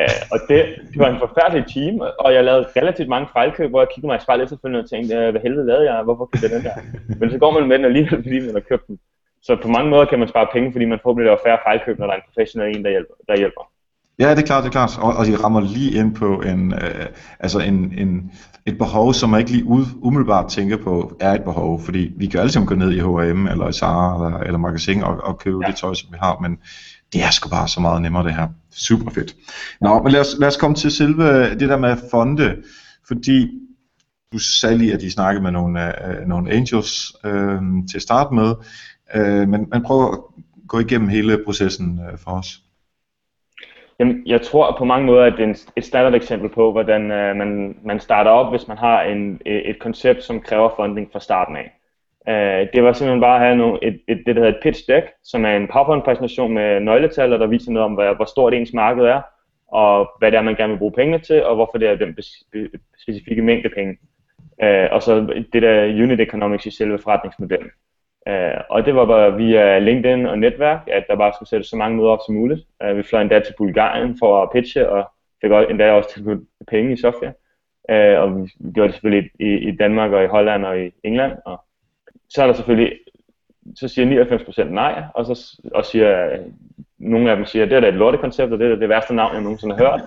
[0.00, 0.58] Uh, og det,
[0.92, 4.16] det var en forfærdelig time, og jeg lavede relativt mange fejlkøb, hvor jeg kiggede mig
[4.16, 6.76] i spejlet efterfølgende og tænkte, hvad helvede lavede jeg, hvorfor købte jeg den der?
[7.20, 8.98] Men så går man med den alligevel, fordi man har købt den.
[9.42, 12.06] Så på mange måder kan man spare penge, fordi man forhåbentlig laver færre fejlkøb, når
[12.06, 13.14] der er en professionel en, der hjælper.
[13.28, 13.62] Der hjælper.
[14.18, 14.98] Ja, det er klart, det er klart.
[14.98, 17.06] Og, og de rammer lige ind på en, øh,
[17.40, 18.32] altså en, en,
[18.66, 21.82] et behov, som man ikke lige ud, umiddelbart tænker på, er et behov.
[21.84, 25.02] Fordi vi kan alle sammen gå ned i H&M eller i Zara eller, eller magasin
[25.02, 25.70] og, og købe ja.
[25.70, 26.58] det tøj, som vi har, men
[27.12, 28.48] det er sgu bare så meget nemmere det her.
[28.70, 29.36] Super fedt.
[29.80, 32.56] Nå, men lad os, lad os komme til selve det der med fonde,
[33.08, 33.48] fordi
[34.32, 38.34] du sagde lige, at de snakkede med nogle, uh, nogle angels uh, til at starte
[38.34, 38.54] med,
[39.16, 40.18] uh, men, men prøv at
[40.68, 42.60] gå igennem hele processen uh, for os.
[43.98, 47.36] Jamen, jeg tror på mange måder, at det er et standard eksempel på, hvordan øh,
[47.36, 51.20] man, man starter op, hvis man har en, øh, et koncept, som kræver funding fra
[51.20, 51.74] starten af.
[52.28, 54.88] Øh, det var simpelthen bare at have nogle, et, et, det, der hedder et pitch
[54.88, 58.72] deck, som er en PowerPoint-præsentation med nøgletal, der viser noget om, hvor, hvor stort ens
[58.72, 59.20] marked er,
[59.68, 62.16] og hvad det er, man gerne vil bruge pengene til, og hvorfor det er den
[63.02, 63.98] specifikke mængde penge.
[64.62, 67.70] Øh, og så det der unit economics i selve forretningsmodellen.
[68.28, 71.76] Øh, og det var bare via LinkedIn og netværk, at der bare skulle sætte så
[71.76, 72.60] mange møder op som muligt.
[72.84, 75.10] Uh, vi fløj endda til Bulgarien for at pitche, og
[75.40, 77.32] fik endda også tilbudt penge i Sofia.
[77.92, 81.32] Uh, og vi gjorde det selvfølgelig i, i Danmark og i Holland og i England.
[81.44, 81.60] Og
[82.28, 82.92] så er der selvfølgelig,
[83.76, 86.38] så siger 99% nej, og så og siger,
[86.98, 89.34] nogle af dem siger, det er da et lortekoncept, og det er det værste navn,
[89.34, 90.00] jeg nogensinde har hørt.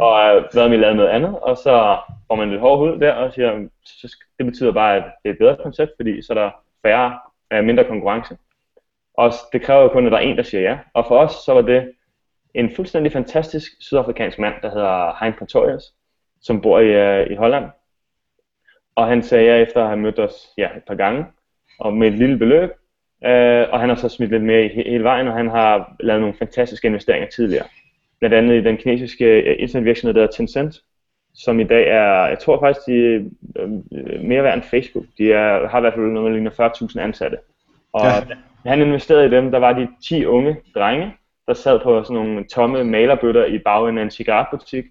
[0.00, 1.38] og øh, hvad har vi lavet noget andet?
[1.38, 3.68] Og så får man lidt hård hud der, og siger,
[4.38, 6.50] det betyder bare, at det er et bedre koncept, fordi så er der
[6.82, 7.18] færre
[7.52, 8.36] øh, mindre konkurrence.
[9.14, 10.78] Og det kræver jo kun, at der er en, der siger ja.
[10.94, 11.92] Og for os, så var det
[12.54, 15.82] en fuldstændig fantastisk sydafrikansk mand, der hedder Hein Pretorius,
[16.40, 17.64] som bor i, uh, i Holland.
[18.94, 21.26] Og han sagde ja efter at have mødt os ja, et par gange,
[21.78, 22.70] og med et lille beløb.
[23.20, 25.96] Uh, og han har så smidt lidt mere i he- hele vejen, og han har
[26.00, 27.66] lavet nogle fantastiske investeringer tidligere.
[28.18, 30.74] Blandt andet i den kinesiske øh, internetvirksomhed, der hedder Tencent,
[31.36, 33.20] som i dag er, jeg tror faktisk, de er
[33.58, 35.04] øh, mere værd end Facebook.
[35.18, 37.36] De er, har i hvert fald noget 40.000 ansatte.
[37.92, 38.70] Og ja.
[38.70, 41.14] han investerede i dem, der var de 10 unge drenge,
[41.46, 44.84] der sad på sådan nogle tomme malerbøtter i bagenden af en cigaretbutik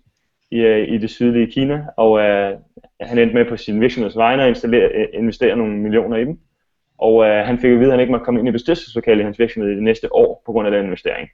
[0.52, 2.60] i, øh, i det sydlige Kina, og uh,
[3.02, 4.66] han endte med på sin virksomheds vegne at
[5.14, 6.40] investere nogle millioner i dem.
[6.98, 9.24] Og uh, han fik at vide, at han ikke måtte komme ind i bestyrelseslokalet i
[9.24, 11.30] hans virksomhed i det næste år på grund af den investering.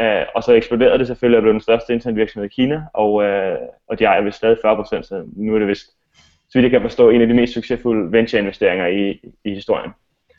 [0.00, 3.56] Uh, og så eksploderede det selvfølgelig og blev den største internetvirksomhed i Kina, og, uh,
[3.88, 5.86] og de ejer vist stadig 40%, så nu er det vist,
[6.48, 9.90] så vidt jeg kan forstå, en af de mest succesfulde venture-investeringer i, i historien.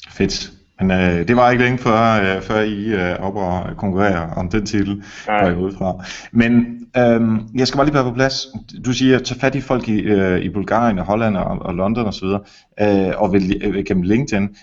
[0.10, 0.61] Fedt.
[0.80, 4.50] Men øh, det var ikke længe før, øh, før I øh, op og konkurrere om
[4.50, 6.06] den titel, går jeg ud fra.
[6.32, 8.48] Men øh, jeg skal bare lige være på plads.
[8.86, 11.74] Du siger, at tage fat i folk i, øh, i Bulgarien og Holland og, og
[11.74, 12.46] London osv., og,
[12.82, 14.56] øh, og vil, øh, gennem LinkedIn.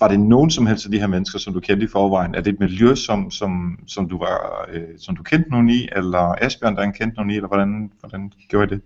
[0.00, 2.34] Var det nogen som helst af de her mennesker, som du kendte i forvejen?
[2.34, 5.88] Er det et miljø, som, som, som, du, var, øh, som du kendte nogen i,
[5.96, 8.82] eller Asbjørn, der kendte nogen i, eller hvordan, hvordan gjorde I det?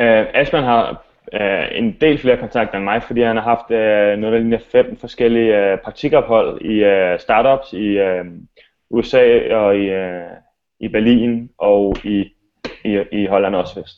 [0.00, 4.18] Uh, Asbjørn har øh, en del flere kontakter end mig, fordi han har haft øh,
[4.18, 8.24] noget, der ligner fem forskellige øh, praktikophold i øh, startups i øh,
[8.90, 10.30] USA og i, øh,
[10.80, 12.32] i Berlin og i,
[12.84, 13.96] i, i Holland også vist.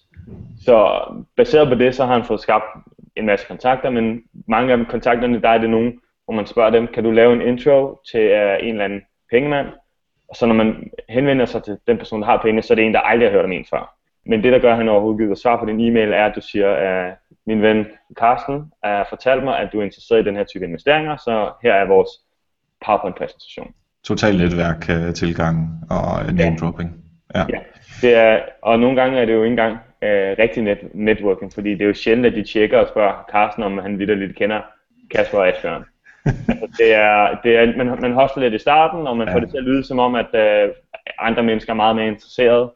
[0.65, 1.03] Så
[1.37, 2.65] baseret på det, så har han fået skabt
[3.17, 6.71] en masse kontakter, men mange af dem, kontakterne, der er det nogen, hvor man spørger
[6.71, 9.67] dem, kan du lave en intro til øh, en eller anden pengemand?
[10.29, 12.85] Og så når man henvender sig til den person, der har penge, så er det
[12.85, 14.00] en, der aldrig har hørt om en før.
[14.27, 16.41] Men det, der gør, at han overhovedet gider svar på din e-mail, er, at du
[16.41, 17.15] siger, at
[17.47, 17.87] min ven
[18.19, 21.75] Carsten har fortalt mig, at du er interesseret i den her type investeringer, så her
[21.75, 22.09] er vores
[22.85, 23.75] PowerPoint-præsentation.
[24.05, 27.01] Total netværk tilgang og name dropping.
[27.35, 27.45] Ja.
[27.49, 27.59] ja.
[28.03, 31.71] Det er, og nogle gange er det jo ikke engang uh, rigtig net, networking, fordi
[31.71, 34.61] det er jo sjældent, at de tjekker og spørger Carsten, om han lidt kender
[35.15, 35.85] Kasper og Asbjørn.
[36.27, 39.35] altså, det er, det er, man, man hoster lidt i starten, og man ja.
[39.35, 40.75] får det til at lyde som om, at uh,
[41.19, 42.73] andre mennesker er meget mere interesserede.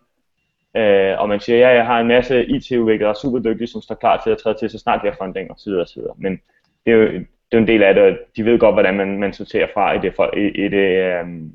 [0.77, 3.83] Øh, og man siger, ja, jeg har en masse IT-udviklere, der er super dygtige, som
[3.83, 5.73] står klar til at træde til, så snart vi har funding osv.
[5.73, 6.03] osv.
[6.19, 6.41] Men
[6.87, 9.19] det er jo det er en del af det, og de ved godt, hvordan man,
[9.19, 11.53] man sorterer fra i det, for, i, i det, um,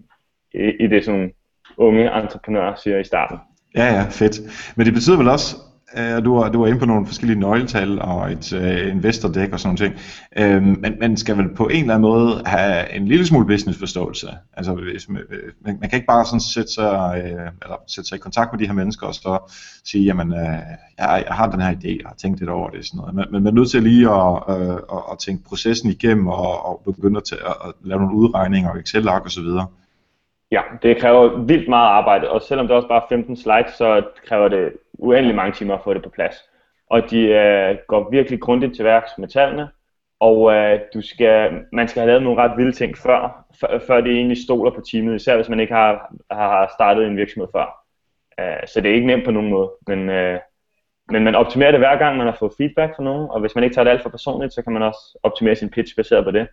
[0.53, 1.31] i, i det sådan
[1.77, 3.37] unge entreprenører siger i starten.
[3.75, 4.39] Ja, ja, fedt.
[4.75, 5.55] Men det betyder vel også,
[5.91, 9.59] at du var, du var inde på nogle forskellige nøgletal og et øh, investordæk og
[9.59, 9.93] sådan noget.
[10.39, 13.45] Uh, øhm, men man skal vel på en eller anden måde have en lille smule
[13.45, 14.27] businessforståelse.
[14.53, 15.21] Altså, hvis man,
[15.65, 18.59] man, man kan ikke bare sådan sætte sig, øh, eller sætte sig i kontakt med
[18.59, 19.53] de her mennesker og så
[19.85, 20.59] sige, jamen, øh,
[20.97, 22.85] jeg, jeg har den her idé, jeg har tænkt lidt over det.
[22.85, 23.15] Sådan noget.
[23.15, 26.65] Men, men man er nødt til lige at, øh, at, at tænke processen igennem og,
[26.65, 29.45] og begynde at, at, at lave nogle udregninger og Excel-ark osv.
[30.51, 34.03] Ja, det kræver vildt meget arbejde, og selvom det også bare er 15 slides, så
[34.27, 36.35] kræver det uendelig mange timer at få det på plads.
[36.89, 39.69] Og de øh, går virkelig grundigt til værks med tallene,
[40.19, 44.01] og øh, du skal, man skal have lavet nogle ret vilde ting før, før, før
[44.01, 47.85] det egentlig stoler på teamet, især hvis man ikke har, har startet en virksomhed før.
[48.41, 50.39] Uh, så det er ikke nemt på nogen måde, men, uh,
[51.11, 53.63] men man optimerer det hver gang, man har fået feedback fra nogen, og hvis man
[53.63, 56.31] ikke tager det alt for personligt, så kan man også optimere sin pitch baseret på
[56.31, 56.47] det.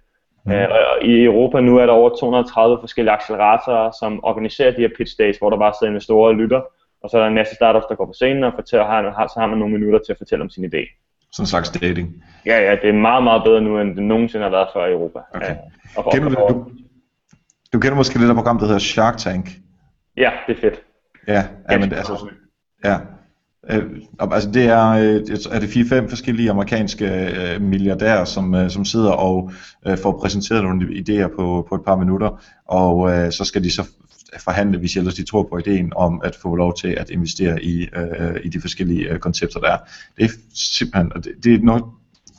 [0.47, 0.53] Mm.
[0.53, 5.15] Og I Europa nu er der over 230 forskellige acceleratorer, som organiserer de her pitch
[5.19, 6.61] days, hvor der bare sidder investorer og lytter,
[7.03, 9.41] og så er der en masse startups, der går på scenen og fortæller, har, så
[9.41, 10.83] har man nogle minutter til at fortælle om sin idé.
[11.33, 12.25] Sådan en slags dating.
[12.47, 14.93] Ja, ja, det er meget, meget bedre nu, end det nogensinde har været før i
[14.93, 15.19] Europa.
[15.35, 15.47] Okay.
[15.47, 15.57] Ja,
[15.97, 16.71] og for, kender du, du,
[17.73, 19.51] du kender måske det der program, der hedder Shark Tank?
[20.17, 20.83] Ja, det er fedt.
[21.29, 22.29] Ja, ja men det, altså,
[22.85, 22.97] ja.
[23.71, 23.83] Øh,
[24.21, 25.21] altså det er, øh,
[25.53, 29.51] er det fire-fem forskellige amerikanske øh, milliardærer, som, øh, som sidder og
[29.87, 33.71] øh, får præsenteret nogle idéer på, på et par minutter, og øh, så skal de
[33.71, 33.83] så
[34.39, 37.83] forhandle, hvis ellers de tror på ideen om at få lov til at investere i,
[37.97, 39.79] øh, i de forskellige øh, koncepter, der er.
[40.17, 41.85] Det er simpelthen, det, det er noget,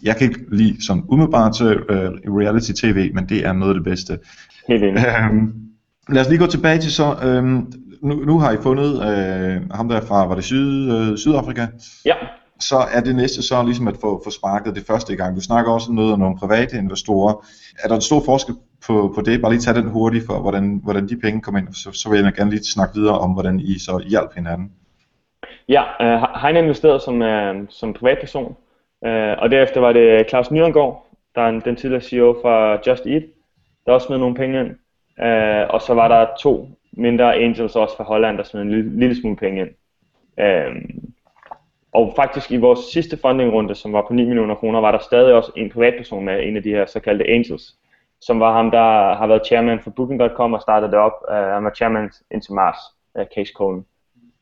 [0.03, 3.75] jeg kan ikke lide som umiddelbart til øh, reality tv, men det er noget af
[3.75, 4.19] det bedste.
[4.67, 5.53] Helt øhm,
[6.09, 9.89] lad os lige gå tilbage til så, øhm, nu, nu har I fundet øh, ham
[9.89, 11.65] der fra, var det Syd, øh, Sydafrika?
[12.05, 12.15] Ja.
[12.59, 15.35] Så er det næste så ligesom at få, få sparket det første i gang.
[15.35, 17.45] Du snakker også noget om nogle private investorer.
[17.83, 18.55] Er der en stor forskel
[18.87, 19.41] på, på det?
[19.41, 22.19] Bare lige tage den hurtigt for, hvordan, hvordan de penge kommer ind, så, så vil
[22.19, 24.71] jeg gerne lige snakke videre om, hvordan I så hjælper hinanden.
[25.69, 28.55] Ja, øh, han investeret som, øh, som privatperson,
[29.05, 33.23] øh, og derefter var det Claus Nyrengård, der er den tidligere CEO fra Just Eat,
[33.85, 34.69] der også smed nogle penge ind.
[35.25, 38.99] Øh, og så var der to mindre angels også fra Holland, der smed en lille,
[38.99, 39.69] lille smule penge ind.
[40.39, 41.13] Øhm,
[41.91, 45.33] og faktisk i vores sidste fundingrunde, som var på 9 millioner kroner, var der stadig
[45.33, 47.75] også en privatperson med, en af de her såkaldte angels,
[48.21, 51.13] som var ham, der har været chairman for Booking.com og startede det op.
[51.29, 52.77] Uh, han var chairman indtil Mars,
[53.15, 53.85] uh, øh, Case Cohen.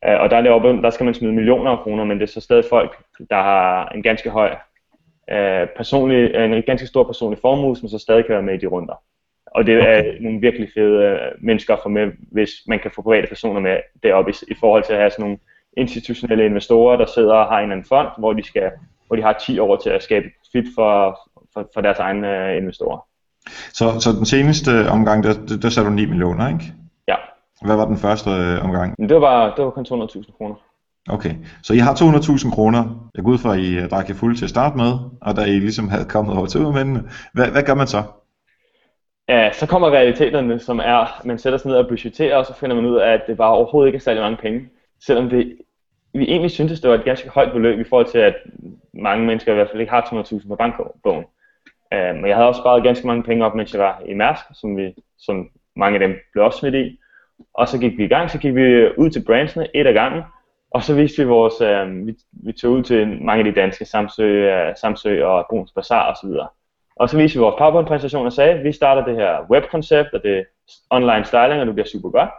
[0.06, 2.24] Uh, øh, og der, er det der skal man smide millioner af kroner, men det
[2.24, 4.56] er så stadig folk, der har en ganske høj
[5.32, 8.68] uh, personlig, en ganske stor personlig formue, som så stadig kan være med i de
[8.68, 9.02] runder.
[9.56, 10.22] Og det er okay.
[10.22, 13.78] nogle virkelig fede uh, mennesker at få med, hvis man kan få private personer med
[14.04, 15.38] deroppe, i, i forhold til at have sådan nogle
[15.78, 18.72] institutionelle investorer, der sidder og har en eller anden fond, hvor de, skal,
[19.08, 21.20] hvor de har 10 år til at skabe fit for,
[21.54, 23.00] for, for deres egne uh, investorer.
[23.74, 26.65] Så, så den seneste omgang, der, der, der satte du 9 millioner, ikke?
[27.08, 27.15] Ja.
[27.65, 29.10] Hvad var den første øh, omgang?
[29.10, 30.56] Det var, det var kun 200.000 kroner.
[31.10, 33.10] Okay, så I har 200.000 kroner.
[33.15, 34.91] Jeg går ud fra, at I øh, drak jer fuld til at starte med,
[35.22, 37.04] og da I ligesom havde kommet over til udmændene.
[37.34, 38.04] Hvad, hvad gør man så?
[39.30, 42.54] Ja, så kommer realiteterne, som er, at man sætter sig ned og budgetterer, og så
[42.56, 44.70] finder man ud af, at det bare overhovedet ikke er særlig mange penge.
[45.06, 45.58] Selvom det,
[46.14, 48.36] vi egentlig syntes, det var et ganske højt beløb i forhold til, at
[48.94, 51.26] mange mennesker i hvert fald ikke har 200.000 på bankbogen.
[51.94, 54.14] Øhm, um, men jeg havde også sparet ganske mange penge op, mens jeg var i
[54.14, 57.00] Mærsk, som, vi, som mange af dem blev også smidt i.
[57.54, 60.24] Og så gik vi i gang, så gik vi ud til branchene et af gangen,
[60.72, 63.86] og så viste vi vores, øh, vi, vi tog ud til mange af de danske,
[63.86, 66.30] Samsø, øh, Samsø og Bruns Bazaar osv.
[66.30, 66.54] Og,
[66.95, 70.23] og så viste vi vores PowerPoint-præsentation og sagde, at vi starter det her webkoncept, og
[70.23, 70.45] det
[70.89, 72.29] online styling, og det bliver super godt.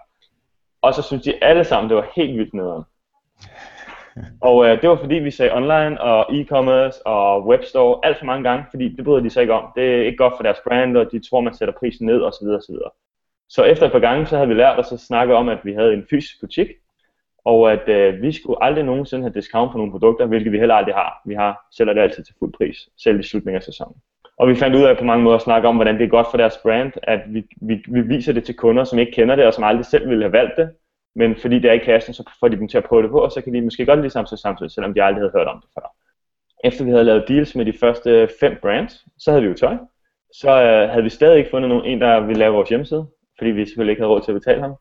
[0.82, 2.84] Og så synes de alle sammen, det var helt vildt nederen.
[4.40, 8.48] Og øh, det var fordi, vi sagde online og e-commerce og webstore alt for mange
[8.48, 9.64] gange, fordi det bryder de sig ikke om.
[9.76, 12.46] Det er ikke godt for deres brand, og de tror, man sætter prisen ned osv.
[12.46, 12.74] osv.
[13.48, 15.72] Så efter et par gange, så havde vi lært os at snakke om, at vi
[15.72, 16.68] havde en fysisk butik,
[17.44, 20.74] og at øh, vi skulle aldrig nogensinde have discount på nogle produkter, hvilket vi heller
[20.74, 21.22] aldrig har.
[21.26, 23.96] Vi har sælger det altid til fuld pris, selv i slutningen af sæsonen.
[24.38, 26.26] Og vi fandt ud af på mange måder at snakke om, hvordan det er godt
[26.30, 29.46] for deres brand, at vi, vi, vi viser det til kunder, som ikke kender det,
[29.46, 30.70] og som aldrig selv ville have valgt det,
[31.16, 33.18] men fordi det er i kassen, så får de dem til at prøve det på,
[33.18, 35.46] og så kan de måske godt ligesom lide Samsung samtidig, selvom de aldrig havde hørt
[35.46, 35.86] om det før.
[36.64, 39.76] Efter vi havde lavet deals med de første fem brands, så havde vi jo tøj.
[40.32, 43.06] Så øh, havde vi stadig ikke fundet nogen, en, der ville lave vores hjemmeside,
[43.38, 44.74] fordi vi selvfølgelig ikke havde råd til at betale ham.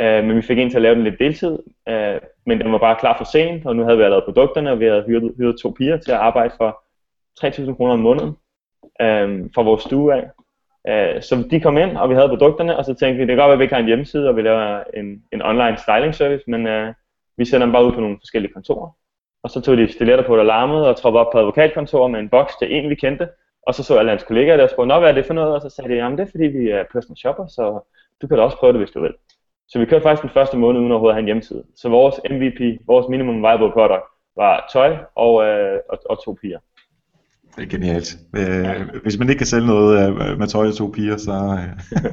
[0.00, 2.78] Øh, men vi fik en til at lave den lidt deltid, øh, men den var
[2.78, 5.56] bare klar for sent, og nu havde vi lavet produkterne, og vi havde hyret, hyret
[5.62, 6.84] to piger til at arbejde for
[7.44, 8.36] 3.000 kroner om måneden
[9.00, 10.30] øh, fra vores stue af.
[10.88, 13.36] Øh, så de kom ind, og vi havde produkterne, og så tænkte vi, det kan
[13.36, 16.14] godt være, at vi ikke har en hjemmeside, og vi laver en, en online styling
[16.14, 16.94] service, men øh,
[17.36, 18.90] vi sender dem bare ud på nogle forskellige kontorer.
[19.42, 22.28] Og så tog de stiletter på, der larmede, og troppede op på advokatkontor med en
[22.28, 23.28] boks til en, vi kendte.
[23.66, 25.54] Og så så alle hans kollegaer der og spurgte, hvad er det for noget?
[25.54, 27.80] Og så sagde de, jamen det er fordi, vi er personal shopper, så
[28.22, 29.14] du kan da også prøve det, hvis du vil.
[29.68, 31.64] Så vi kørte faktisk den første måned uden overhovedet at have en hjemmeside.
[31.76, 34.04] Så vores MVP, vores minimum viable product,
[34.36, 36.58] var tøj og, øh, og, og to piger.
[37.56, 38.18] Det er genialt.
[38.36, 41.58] Øh, hvis man ikke kan sælge noget øh, med tøj og to piger, så...
[41.58, 42.04] Øh.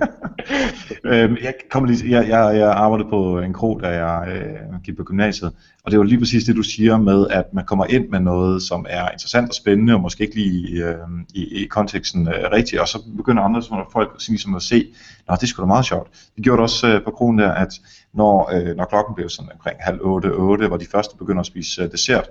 [1.31, 4.97] øh, jeg, kom lige, jeg, jeg, jeg arbejdede på en krog, da jeg øh, gik
[4.97, 5.51] på gymnasiet,
[5.83, 8.61] og det var lige præcis det, du siger med, at man kommer ind med noget,
[8.61, 10.95] som er interessant og spændende, og måske ikke lige øh,
[11.33, 14.93] i, i konteksten øh, rigtigt, og så begynder andre som folk ligesom at se,
[15.29, 16.07] nå, det skulle da meget sjovt.
[16.35, 17.73] Det gjorde det også øh, på krogen der, at
[18.13, 21.45] når, øh, når klokken blev sådan omkring halv otte, otte, hvor de første begynder at
[21.45, 22.29] spise øh, dessert,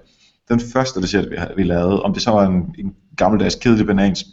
[0.49, 4.25] den første dessert, vi, vi lavede, om det så var en, en gammeldags kedelig banans,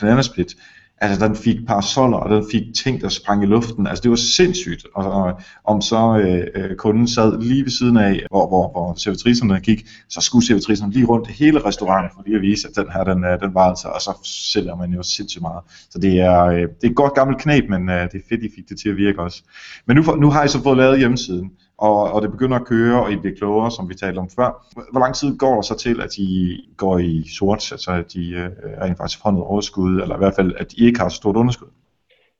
[0.00, 0.56] bananasplit,
[1.00, 4.16] altså den fik parasoller, og den fik ting, der sprang i luften, altså det var
[4.16, 8.70] sindssygt, og, og om så øh, øh, kunden sad lige ved siden af, hvor, hvor,
[8.72, 12.76] hvor servitricerne gik, så skulle servitricerne lige rundt hele restauranten, for lige at vise, at
[12.76, 15.62] den her, den, øh, den var altså, og så sælger man jo sindssygt meget.
[15.90, 18.42] Så det er, øh, det er et godt gammelt knæb, men øh, det er fedt,
[18.44, 19.42] I fik det til at virke også.
[19.86, 23.04] Men nu, nu har I så fået lavet hjemmesiden, og, og det begynder at køre,
[23.04, 24.48] og I bliver klogere, som vi talte om før.
[24.92, 28.34] Hvor lang tid går der så til, at I går i sort, altså at I
[28.34, 28.50] øh,
[28.82, 31.36] rent faktisk får noget overskud, eller i hvert fald, at I ikke har så stort
[31.36, 31.68] underskud?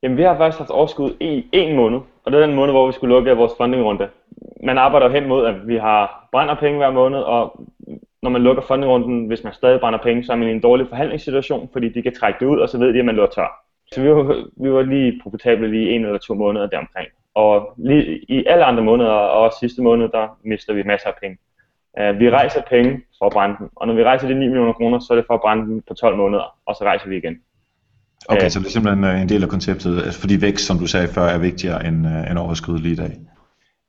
[0.03, 2.87] Jamen, vi har faktisk haft overskud i en måned, og det er den måned, hvor
[2.87, 4.09] vi skulle lukke vores fundingrunde.
[4.63, 7.67] Man arbejder hen mod, at vi har brænder penge hver måned, og
[8.23, 10.87] når man lukker fundingrunden, hvis man stadig brænder penge, så er man i en dårlig
[10.89, 13.51] forhandlingssituation, fordi de kan trække det ud, og så ved de, at man løber tør.
[13.91, 17.07] Så vi var, vi var lige profitable lige en eller to måneder deromkring.
[17.35, 21.13] Og lige i alle andre måneder, og også sidste måned, der mister vi masser af
[21.21, 21.37] penge.
[21.99, 24.73] Uh, vi rejser penge for at brænde dem, og når vi rejser de 9 millioner
[24.73, 27.17] kroner, så er det for at brænde dem på 12 måneder, og så rejser vi
[27.17, 27.41] igen.
[28.29, 30.77] Okay, uh, så det er simpelthen øh, en del af konceptet, altså fordi vækst, som
[30.79, 33.11] du sagde før, er vigtigere end, uh, end overskud lige i dag.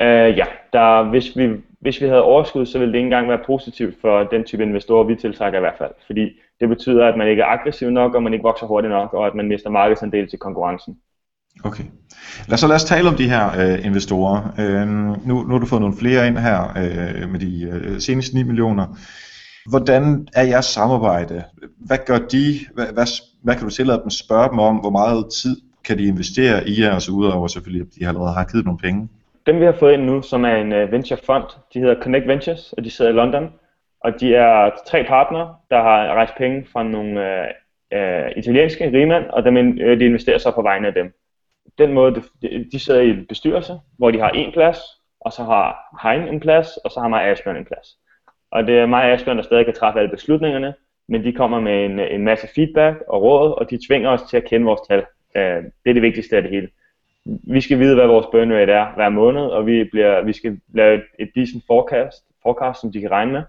[0.00, 1.50] Uh, ja, der, hvis, vi,
[1.80, 5.04] hvis vi havde overskud, så ville det ikke engang være positivt for den type investorer,
[5.04, 5.92] vi tiltrækker i hvert fald.
[6.06, 9.14] Fordi det betyder, at man ikke er aggressiv nok, og man ikke vokser hurtigt nok,
[9.14, 10.98] og at man mister markedsandel til konkurrencen.
[11.64, 11.84] Okay.
[12.48, 14.40] Lad os så lad os tale om de her øh, investorer.
[14.58, 14.88] Øh,
[15.28, 18.42] nu, nu har du fået nogle flere ind her øh, med de øh, seneste 9
[18.42, 18.86] millioner.
[19.70, 21.44] Hvordan er jeres samarbejde?
[21.78, 22.58] Hvad gør de?
[22.74, 23.06] Hvad, hvad,
[23.42, 24.76] hvad kan du tillade dem spørge dem om?
[24.76, 28.32] Hvor meget tid kan de investere i jer, og så udover selvfølgelig, at de allerede
[28.32, 29.08] har givet nogle penge?
[29.46, 32.02] Dem vi har fået ind nu, som er en øh, uh, venture fund, de hedder
[32.02, 33.50] Connect Ventures, og de sidder i London.
[34.04, 37.46] Og de er tre partnere, der har rejst penge fra nogle uh,
[37.98, 41.14] uh, italienske rigmænd, og dem, uh, de investerer så på vegne af dem
[41.78, 42.22] den måde,
[42.72, 44.78] de, sidder i en bestyrelse, hvor de har en plads,
[45.20, 47.88] og så har Hein en plads, og så har mig Asbjørn en plads.
[48.50, 50.74] Og det er mig og Asbjørn, der stadig kan træffe alle beslutningerne,
[51.08, 54.36] men de kommer med en, en masse feedback og råd, og de tvinger os til
[54.36, 54.98] at kende vores tal.
[55.34, 56.68] Uh, det er det vigtigste af det hele.
[57.24, 60.60] Vi skal vide, hvad vores burn rate er hver måned, og vi, bliver, vi skal
[60.74, 63.42] lave et, et decent forecast, forecast, som de kan regne med.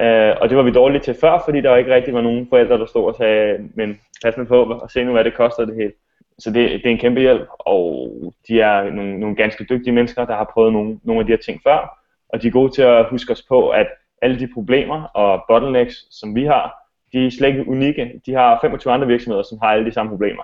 [0.00, 2.78] Øh, og det var vi dårlige til før, fordi der ikke rigtig var nogen forældre,
[2.78, 5.74] der stod og sagde, men pas med på, og se nu, hvad det koster det
[5.74, 5.92] hele.
[6.38, 8.10] Så det, det er en kæmpe hjælp, og
[8.48, 11.38] de er nogle, nogle ganske dygtige mennesker, der har prøvet nogle, nogle af de her
[11.38, 13.86] ting før, og de er gode til at huske os på, at
[14.22, 18.20] alle de problemer og bottlenecks, som vi har, de er slet ikke unikke.
[18.26, 20.42] De har 25 andre virksomheder, som har alle de samme problemer.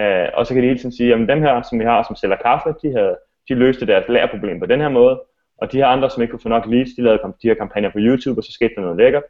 [0.00, 2.16] Uh, og så kan de hele tiden sige, at dem her, som vi har, som
[2.16, 3.16] sælger kaffe, de, havde,
[3.48, 5.22] de løste deres lærerproblem på den her måde,
[5.58, 7.90] og de her andre, som ikke kunne få nok leads, de lavede de her kampagner
[7.90, 9.22] på YouTube, og så skete der noget lækkert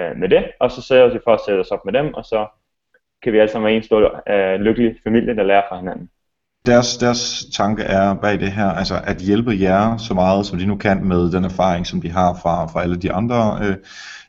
[0.00, 2.24] uh, med det, og så sælger de for at sætte os op med dem, og
[2.24, 2.46] så
[3.22, 6.08] kan vi alle sammen være en stor øh, lykkelig familie, der lærer fra hinanden.
[6.66, 10.66] Deres, deres tanke er bag det her, altså at hjælpe jer så meget, som de
[10.66, 13.76] nu kan med den erfaring, som de har fra, fra alle de andre øh,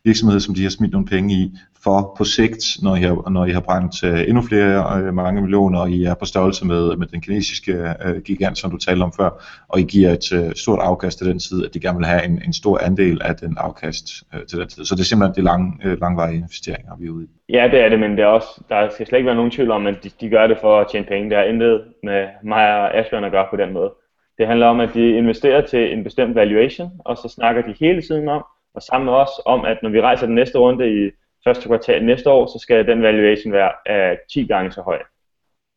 [0.04, 3.46] virksomheder, som de har smidt nogle penge i, for på sigt, når I har, når
[3.46, 6.96] I har brændt øh, endnu flere øh, mange millioner, og I er på størrelse med,
[6.96, 7.74] med den kinesiske
[8.06, 9.30] øh, gigant, som du talte om før,
[9.68, 12.26] og I giver et øh, stort afkast til den tid, at de gerne vil have
[12.26, 14.86] en, en stor andel af den afkast øh, til den tid.
[14.86, 17.54] Så det er simpelthen de lang, øh, langvarige investeringer, vi er ude i.
[17.54, 19.72] Ja, det er det, men det er også, der skal slet ikke være nogen tvivl
[19.72, 21.30] om, at de, de gør det for at tjene penge.
[21.30, 23.92] Det har intet med mig og Asbjørn at gøre på den måde.
[24.38, 28.02] Det handler om, at de investerer til en bestemt valuation, og så snakker de hele
[28.02, 28.44] tiden om,
[28.76, 31.10] og sammen med os, om at når vi rejser den næste runde i
[31.44, 35.00] første kvartal næste år, så skal den valuation være øh, uh, 10 gange så høj.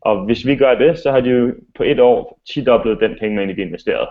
[0.00, 3.16] Og hvis vi gør det, så har de jo på et år 10 dobblet den
[3.20, 4.08] penge, man egentlig investeret.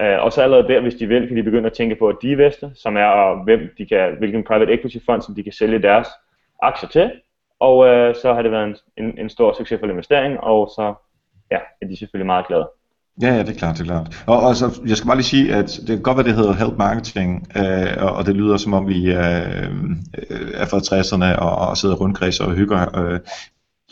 [0.00, 2.16] Uh, og så allerede der, hvis de vil, kan de begynde at tænke på at
[2.22, 6.08] diveste, som er hvem de kan, hvilken private equity fond, som de kan sælge deres
[6.62, 7.12] aktier til.
[7.60, 10.94] Og uh, så har det været en, en, en stor succesfuld investering, og så
[11.50, 12.68] ja, er de selvfølgelig meget glade.
[13.20, 14.24] Ja, ja, det er klart, det er klart.
[14.26, 16.52] Og, og så, jeg skal bare lige sige, at det kan godt være, det hedder
[16.52, 19.64] help marketing, øh, og, og det lyder som om vi øh,
[20.30, 22.98] øh er fra 60'erne og, og sidder rundkreds og hygger.
[22.98, 23.20] Øh,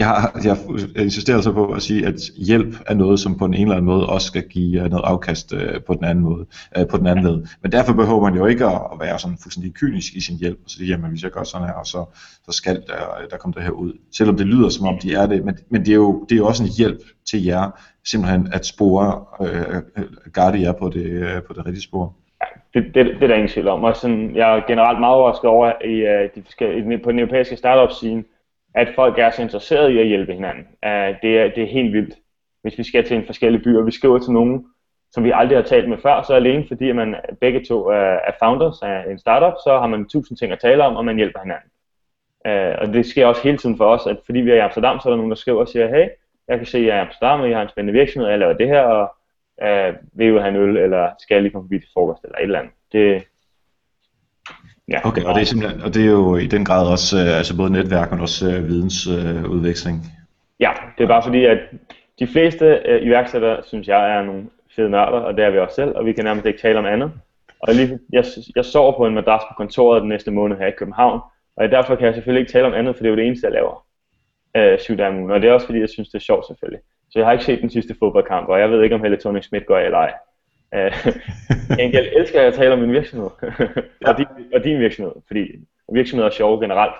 [0.01, 0.57] jeg, har, jeg
[1.05, 4.07] insisterer så på at sige, at hjælp er noget, som på en eller anden måde
[4.07, 6.47] også skal give noget afkast øh, på den anden måde,
[6.79, 7.47] øh, på den anden led.
[7.63, 10.59] Men derfor behøver man jo ikke at, at være sådan fuldstændig kynisk i sin hjælp,
[10.65, 12.05] og sige, jamen hvis jeg gør sådan her, og så,
[12.47, 13.93] så skal der, der komme det her ud.
[14.17, 16.39] Selvom det lyder som om de er det, men, men det, er jo, det er
[16.39, 17.71] jo også en hjælp til jer,
[18.05, 19.83] simpelthen at spore, øh,
[20.33, 22.15] garde jer på det, øh, på det rigtige spor.
[22.75, 23.85] Det, det, det er der ingen tvivl om.
[23.85, 27.57] Og sådan, jeg er generelt meget overrasket over i, uh, de forskellige, på den europæiske
[27.57, 28.25] startup-scene,
[28.75, 30.67] at folk er så interesserede i at hjælpe hinanden.
[30.87, 32.15] Uh, det, er, det er helt vildt.
[32.63, 34.67] Hvis vi skal til en forskellige by, og vi skriver til nogen,
[35.13, 38.33] som vi aldrig har talt med før, så alene fordi at man begge to er
[38.43, 41.41] founders af en startup, så har man tusind ting at tale om, og man hjælper
[41.41, 41.71] hinanden.
[42.49, 45.01] Uh, og det sker også hele tiden for os, at fordi vi er i Amsterdam,
[45.01, 46.09] så er der nogen, der skriver og siger, hey,
[46.49, 48.31] jeg kan se, at jeg er i Amsterdam, og jeg har en spændende virksomhed, og
[48.31, 49.17] jeg laver det her, og
[49.63, 52.37] uh, vil jo have en øl, eller skal jeg lige komme forbi til frokost, eller
[52.37, 52.73] et eller andet.
[52.93, 53.25] Det,
[54.91, 55.07] Ja.
[55.09, 57.57] Okay, og det er simpelthen, og det er jo i den grad også øh, altså
[57.57, 59.97] både netværk, men også øh, vidensudveksling.
[59.97, 60.05] Øh,
[60.61, 61.59] ja, det er bare fordi, at
[62.19, 64.43] de fleste øh, iværksættere, synes jeg, er nogle
[64.77, 66.87] fede nørder, og det er vi også selv, og vi kan nærmest ikke tale om
[66.87, 67.13] andet.
[67.61, 68.25] Og lige, jeg,
[68.57, 71.21] jeg sover på en madras på kontoret den næste måned her i København,
[71.57, 73.47] og derfor kan jeg selvfølgelig ikke tale om andet, for det er jo det eneste,
[73.47, 73.87] jeg laver
[74.57, 75.31] øh, syv dage om ugen.
[75.31, 76.81] Og det er også fordi, jeg synes, det er sjovt selvfølgelig.
[77.11, 79.45] Så jeg har ikke set den sidste fodboldkamp, og jeg ved ikke, om Helle Thorning
[79.45, 80.13] Schmidt går eller ej.
[80.75, 80.93] Øh,
[81.95, 83.31] jeg elsker at tale om min virksomhed,
[84.09, 85.49] og, din, og din virksomhed, fordi
[85.93, 86.95] virksomheder er sjove generelt.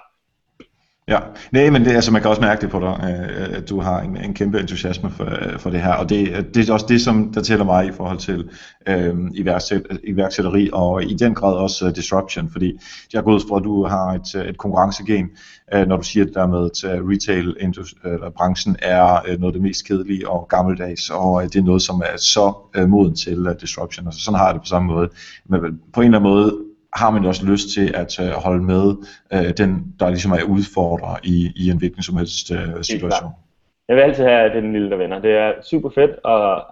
[1.11, 1.19] Ja,
[1.53, 4.01] nej, men det, altså, man kan også mærke det på dig, øh, at du har
[4.01, 6.87] en, en kæmpe entusiasme for, øh, for det her, og det, øh, det er også
[6.89, 8.51] det, som der tæller mig i forhold til
[8.89, 12.73] øh, iværksæt, iværksætteri, og i den grad også uh, disruption, fordi
[13.13, 15.29] jeg går ud fra, at du har et, et konkurrencegen,
[15.75, 19.87] uh, når du siger det der med, at retail-branchen er uh, noget af det mest
[19.87, 23.53] kedelige og gammeldags, og uh, det er noget, som er så uh, moden til uh,
[23.61, 25.09] disruption, altså sådan har jeg det på samme måde,
[25.49, 25.61] men
[25.93, 28.85] på en eller anden måde har man jo også lyst til at uh, holde med
[29.35, 33.31] uh, den, der ligesom er udfordrer i, i en hvilken som helst uh, situation.
[33.89, 35.19] Jeg vil altid have den lille, der vinder.
[35.19, 36.63] Det er super fedt at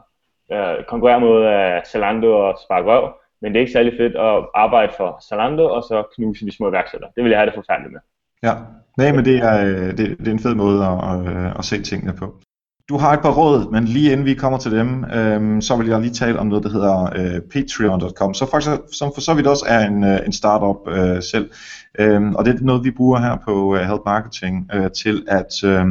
[0.55, 3.13] uh, konkurrere mod uh, Zalando og sparke røv,
[3.43, 6.69] men det er ikke særlig fedt at arbejde for Zalando og så knuse de små
[6.69, 7.11] iværksættere.
[7.17, 8.01] Det vil jeg have det forfærdeligt med.
[8.43, 8.55] Ja,
[8.99, 12.13] nej, men det er, det, det er en fed måde at, at, at se tingene
[12.17, 12.41] på.
[12.89, 15.89] Du har et par råd, men lige inden vi kommer til dem, øhm, så vil
[15.89, 19.47] jeg lige tale om noget, der hedder øh, patreon.com, så faktisk, som for så vidt
[19.47, 21.51] også er en, øh, en startup øh, selv.
[21.99, 25.65] Øhm, og det er noget, vi bruger her på øh, Help Marketing øh, til at...
[25.65, 25.85] Øh,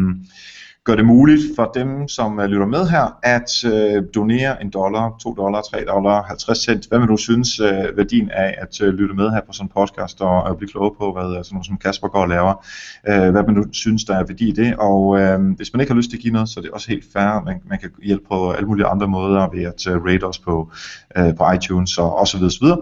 [0.87, 5.15] gør det muligt for dem, som øh, lytter med her, at øh, donere en dollar,
[5.21, 8.93] 2 dollar, 3 dollar, 50 cent, hvad man nu synes øh, værdien af at øh,
[8.93, 11.55] lytte med her på sådan en podcast og, og blive klogere på, hvad øh, sådan
[11.55, 12.65] noget som Kasper går og laver,
[13.09, 15.91] øh, hvad man nu synes, der er værdi i det, og øh, hvis man ikke
[15.93, 17.89] har lyst til at give noget, så er det også helt fair, man, man kan
[18.03, 20.71] hjælpe på alle mulige andre måder ved at øh, rate os på,
[21.17, 22.79] øh, på iTunes og, og så videre, så videre.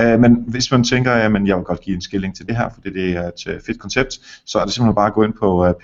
[0.00, 2.56] Øh, men hvis man tænker, at jamen, jeg vil godt give en skilling til det
[2.56, 4.12] her, fordi det er et øh, fedt koncept,
[4.46, 5.74] så er det simpelthen bare at gå ind på uh,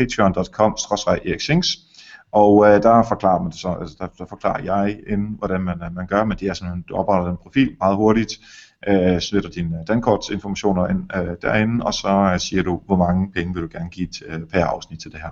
[1.62, 1.92] patreon.com-erik
[2.32, 5.94] og øh, der forklarer man så, altså der, der forklarer jeg inden, hvordan man, øh,
[5.94, 8.32] man gør, men det er sådan, du opretter en profil meget hurtigt,
[8.88, 13.32] øh, sletter dine øh, dankortsinformationer ind øh, derinde, og så øh, siger du, hvor mange
[13.32, 15.30] penge vil du gerne give til, øh, per afsnit til det her.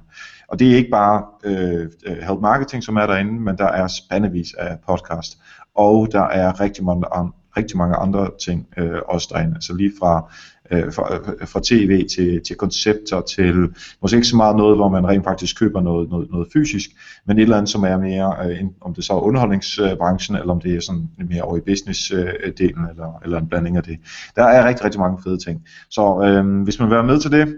[0.49, 3.87] Og det er ikke bare øh, øh Help Marketing, som er derinde, men der er
[3.87, 5.39] spandevis af podcast,
[5.74, 7.12] og der er rigtig mange,
[7.61, 10.33] rigtig mange andre ting øh, også derinde, altså lige fra
[10.71, 13.69] øh, fra, øh, fra tv til, til koncepter, til
[14.03, 16.91] måske ikke så meget noget, hvor man rent faktisk køber noget, noget, noget fysisk,
[17.27, 20.61] men et eller andet, som er mere, øh, om det så er underholdningsbranchen, eller om
[20.61, 23.99] det er sådan mere over i business-delen, eller, eller en blanding af det.
[24.37, 25.67] Der er rigtig, rigtig mange fede ting.
[25.91, 27.57] Så øh, hvis man vil være med til det,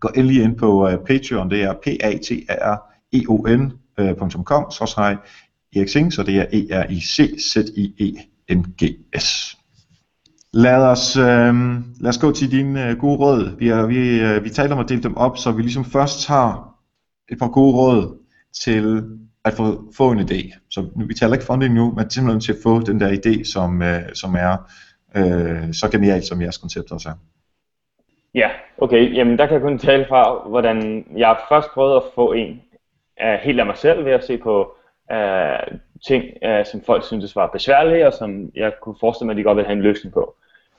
[0.00, 2.76] gå endelig ind på øh, Patreon, det er p a t r
[3.12, 5.16] e o n.com, øh, så så
[5.76, 6.46] Erik Singh, så det er
[7.98, 9.52] e NGS.
[9.52, 9.56] i
[10.52, 11.54] Lad os, øh,
[12.00, 13.58] lad os gå til dine øh, gode råd.
[13.58, 16.26] Vi, er, vi, øh, vi taler om at dele dem op, så vi ligesom først
[16.26, 16.76] tager
[17.30, 18.18] et par gode råd
[18.64, 19.02] til
[19.44, 20.58] at få, få en idé.
[20.70, 23.82] Så vi taler ikke funding nu, men simpelthen til at få den der idé, som,
[23.82, 24.56] øh, som er
[25.16, 27.14] øh, så genialt, som jeres koncept også er.
[28.34, 29.14] Ja, okay.
[29.14, 32.62] Jamen der kan jeg kun tale fra, hvordan jeg først prøvede at få en
[33.22, 34.76] uh, helt af mig selv ved at se på
[35.12, 39.38] uh, ting, uh, som folk syntes var besværlige, og som jeg kunne forestille mig, at
[39.38, 40.36] de godt ville have en løsning på.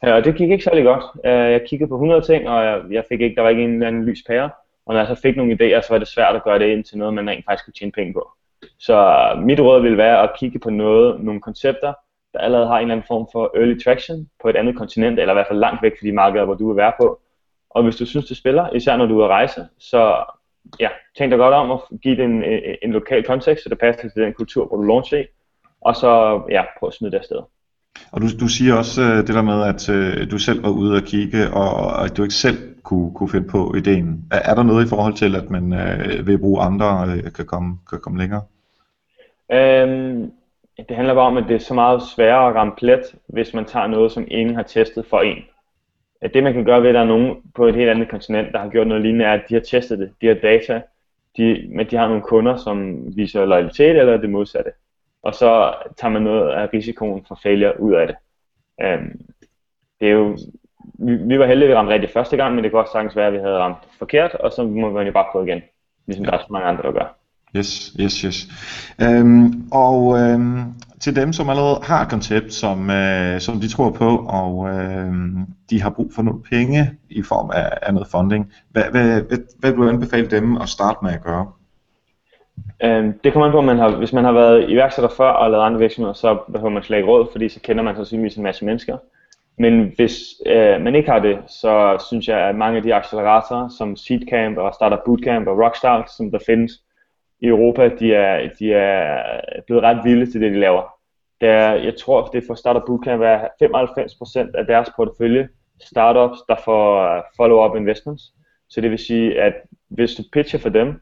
[0.07, 1.03] Uh, og det gik ikke særlig godt.
[1.15, 3.73] Uh, jeg kiggede på 100 ting, og jeg, jeg fik ikke, der var ikke en
[3.73, 4.49] eller anden lys pære.
[4.85, 6.83] Og når jeg så fik nogle idéer, så var det svært at gøre det ind
[6.83, 8.31] til noget, man rent faktisk kunne tjene penge på.
[8.79, 8.97] Så
[9.43, 11.93] mit råd vil være at kigge på noget, nogle koncepter,
[12.33, 15.33] der allerede har en eller anden form for early traction på et andet kontinent, eller
[15.33, 17.19] i hvert fald langt væk fra de markeder, hvor du vil være på.
[17.69, 20.23] Og hvis du synes, det spiller, især når du er ude at rejse, så
[20.79, 22.43] ja, tænk dig godt om at give det en,
[22.81, 25.25] en lokal kontekst, så det passer til den kultur, hvor du launcher i,
[25.81, 27.37] og så ja, prøv at smide det afsted.
[28.11, 30.95] Og du, du siger også uh, det der med, at uh, du selv var ude
[30.95, 34.25] og kigge, og, og at du ikke selv kunne, kunne finde på ideen.
[34.31, 37.45] Er, er der noget i forhold til, at man uh, ved bruge andre uh, kan,
[37.45, 38.41] komme, kan komme længere?
[39.49, 40.31] Um,
[40.89, 43.65] det handler bare om, at det er så meget sværere at ramme plet, hvis man
[43.65, 45.43] tager noget, som ingen har testet for en.
[46.25, 48.51] At det man kan gøre ved, at der er nogen på et helt andet kontinent,
[48.53, 50.81] der har gjort noget lignende, er, at de har testet det, de har data,
[51.37, 54.71] de, men de har nogle kunder, som viser loyalitet eller det modsatte.
[55.23, 58.15] Og så tager man noget af risikoen for failure ud af det.
[58.83, 59.11] Um,
[59.99, 60.37] det er jo,
[60.99, 63.15] vi, vi var heldige, at vi ramte rigtigt første gang, men det kan også sagtens
[63.15, 65.61] være, at vi havde ramt forkert, og så må vi jo bare prøve igen,
[66.07, 66.31] ligesom ja.
[66.31, 67.17] der er så mange andre, der gør.
[67.57, 68.47] Yes, yes, yes.
[69.01, 70.63] Øhm, og øhm,
[70.99, 75.13] til dem, som allerede har et koncept, som, øh, som de tror på, og øh,
[75.69, 79.37] de har brug for nogle penge i form af, af noget funding, hvad, hvad, hvad,
[79.59, 81.45] hvad vil du anbefale dem at starte med at gøre?
[82.83, 85.51] Øhm, det kommer an på, at man har, hvis man har været iværksætter før og
[85.51, 88.43] lavet andre virksomheder, så behøver man slet ikke råd, fordi så kender man sandsynligvis en
[88.43, 88.97] masse mennesker.
[89.57, 90.13] Men hvis
[90.45, 94.57] øh, man ikke har det, så synes jeg, at mange af de acceleratorer, som Seedcamp
[94.57, 96.71] og Startup Bootcamp og Rockstart, som der findes,
[97.41, 100.83] i Europa, de er, de er blevet ret vilde til det, de laver.
[101.41, 103.47] Der, jeg tror, det for Startup Bootcamp er
[104.51, 105.49] 95% af deres portefølje
[105.81, 108.23] startups, der får øh, follow-up investments.
[108.69, 109.53] Så det vil sige, at
[109.89, 111.01] hvis du pitcher for dem,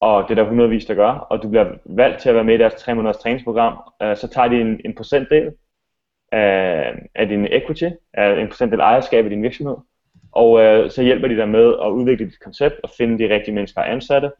[0.00, 2.54] og det er der hundredvis, der gør, og du bliver valgt til at være med
[2.54, 5.52] i deres 3 måneders træningsprogram, øh, så tager de en, en procentdel
[6.32, 9.76] af, af din equity, af en procentdel ejerskab i din virksomhed,
[10.32, 13.54] og øh, så hjælper de dig med at udvikle dit koncept og finde de rigtige
[13.54, 14.30] mennesker ansatte,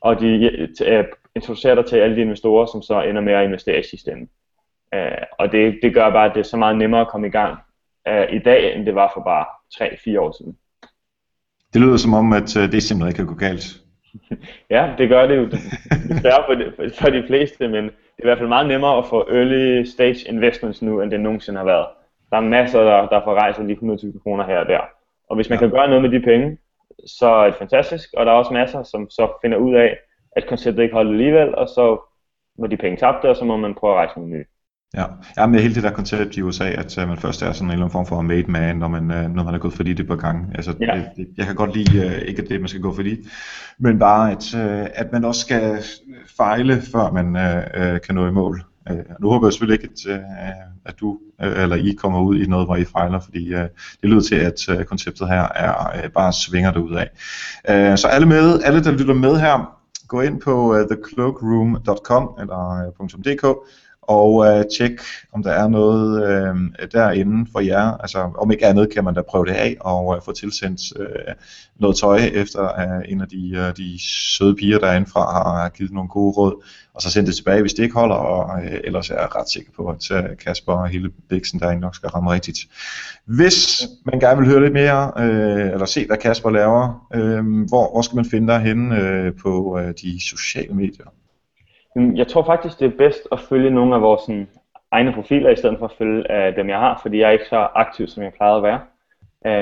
[0.00, 1.04] og de uh,
[1.36, 4.26] introducerer dig til alle de investorer, som så ender med at investere i sidste ende.
[4.96, 7.30] Uh, og det, det gør bare, at det er så meget nemmere at komme i
[7.30, 7.58] gang
[8.10, 9.44] uh, i dag, end det var for bare
[9.74, 10.56] 3-4 år siden.
[11.72, 13.80] Det lyder som om, at uh, det simpelthen ikke kan gå galt.
[14.76, 15.46] ja, det gør det jo
[16.08, 19.06] desværre for de, for de fleste, men det er i hvert fald meget nemmere at
[19.06, 21.86] få early stage investments nu, end det nogensinde har været.
[22.30, 24.80] Der er masser, der, der får rejser lige 100.000 kroner her og der.
[25.28, 25.60] Og hvis man ja.
[25.60, 26.58] kan gøre noget med de penge,
[27.06, 29.96] så er det fantastisk, og der er også masser, som så finder ud af,
[30.36, 32.00] at konceptet ikke holder alligevel, og så
[32.58, 34.44] må de penge tabte, og så må man prøve at rejse nogle nye.
[34.94, 35.04] Ja,
[35.36, 37.72] ja med hele det der koncept i USA, at uh, man først er sådan en
[37.72, 40.06] eller anden form for made man, når man, uh, når man er gået for det
[40.06, 40.52] på gang.
[40.54, 40.94] Altså, ja.
[40.94, 43.18] det, det, jeg kan godt lide, uh, ikke at det man skal gå for det,
[43.78, 45.78] men bare at, uh, at man også skal
[46.36, 48.64] fejle, før man uh, uh, kan nå i mål.
[48.90, 50.20] Øh, nu håber jeg selvfølgelig ikke, at, øh,
[50.84, 53.68] at du øh, eller I kommer ud i noget, hvor I fejler, fordi øh,
[54.02, 57.10] det lyder til, at øh, konceptet her er øh, bare svinger ud af.
[57.70, 59.76] Øh, så alle med, alle der lytter med her,
[60.08, 63.44] gå ind på øh, thecloakroom.com eller øh, .dk
[64.10, 65.00] og øh, tjek,
[65.32, 67.96] om der er noget øh, derinde for jer.
[67.96, 71.34] Altså, om ikke andet kan man da prøve det af og øh, få tilsendt øh,
[71.78, 73.98] noget tøj, efter at øh, en af de, øh, de
[74.38, 77.82] søde piger derindefra har givet nogle gode råd, og så sende det tilbage, hvis det
[77.82, 81.10] ikke holder, og øh, ellers er jeg ret sikker på, at øh, Kasper og hele
[81.28, 82.58] Bixen derinde nok skal ramme rigtigt.
[83.24, 87.92] Hvis man gerne vil høre lidt mere, øh, eller se, hvad Kasper laver, øh, hvor,
[87.92, 91.06] hvor skal man finde dig henne øh, på øh, de sociale medier?
[91.96, 94.48] Jeg tror faktisk, det er bedst at følge nogle af vores sådan,
[94.90, 97.48] egne profiler, i stedet for at følge uh, dem, jeg har, fordi jeg er ikke
[97.48, 98.80] så aktiv, som jeg plejede at være.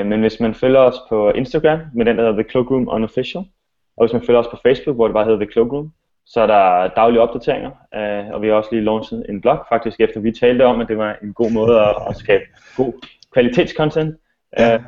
[0.00, 3.44] Uh, men hvis man følger os på Instagram, med den der hedder The Cloakroom Unofficial,
[3.96, 5.92] og hvis man følger os på Facebook, hvor det bare hedder The Cloakroom,
[6.26, 10.00] så er der daglige opdateringer, uh, og vi har også lige launchet en blog, faktisk
[10.00, 12.44] efter vi talte om, at det var en god måde at, at skabe
[12.76, 12.92] god
[13.32, 14.16] kvalitetscontent.
[14.60, 14.84] Uh,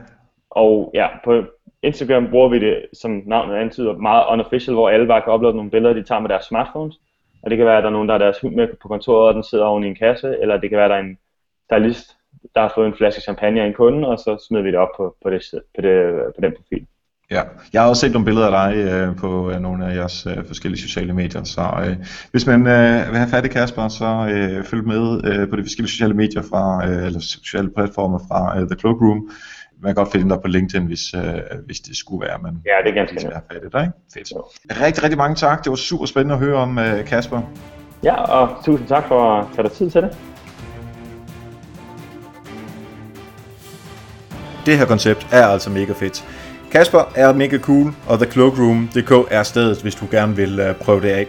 [0.51, 1.43] og ja, på
[1.83, 5.71] Instagram bruger vi det, som navnet antyder, meget unofficial, hvor alle bare kan uploade nogle
[5.71, 7.01] billeder, de tager med deres smartphones.
[7.43, 9.29] Og det kan være, at der er nogen, der har deres hund med på kontoret,
[9.29, 11.19] og den sidder oven i en kasse, eller det kan være, at der er en
[11.67, 12.17] stylist,
[12.55, 14.89] der har fået en flaske champagne af en kunde, og så smider vi det op
[14.97, 16.87] på, på, det, på, det, på den profil.
[17.31, 20.27] Ja, jeg har også set nogle billeder af dig øh, på øh, nogle af jeres
[20.27, 21.97] øh, forskellige sociale medier, så øh,
[22.31, 25.63] hvis man øh, vil have fat i Kasper, så øh, følg med øh, på de
[25.63, 29.31] forskellige sociale medier fra, øh, eller sociale platformer fra øh, The Cloakroom.
[29.83, 31.23] Man kan godt finde dig på LinkedIn, hvis, øh,
[31.67, 33.81] hvis det skulle være, men Ja, det er ganske være fat i dig.
[34.15, 34.27] ikke?
[34.29, 34.81] Fedt.
[34.83, 35.65] Rigtig, rigtig mange tak.
[35.65, 37.41] Det var super spændende at høre om øh, Kasper.
[38.03, 40.17] Ja, og tusind tak for at tage dig tid til det.
[44.67, 46.25] Det her koncept er altså mega fedt.
[46.73, 51.09] Kasper er mega cool, og thecloakroom.dk er stedet, hvis du gerne vil uh, prøve det
[51.09, 51.27] af.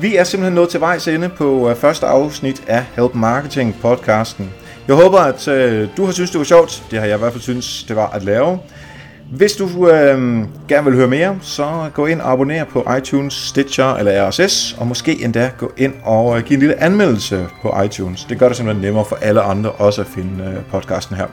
[0.00, 4.52] Vi er simpelthen nået til vejs ende på uh, første afsnit af Help Marketing podcasten.
[4.88, 6.82] Jeg håber, at øh, du har synes det var sjovt.
[6.90, 8.58] Det har jeg i hvert fald synes, det var at lave.
[9.32, 10.18] Hvis du øh,
[10.68, 14.86] gerne vil høre mere, så gå ind og abonner på iTunes, Stitcher eller RSS, og
[14.86, 18.24] måske endda gå ind og øh, give en lille anmeldelse på iTunes.
[18.24, 21.26] Det gør det simpelthen nemmere for alle andre også at finde øh, podcasten her.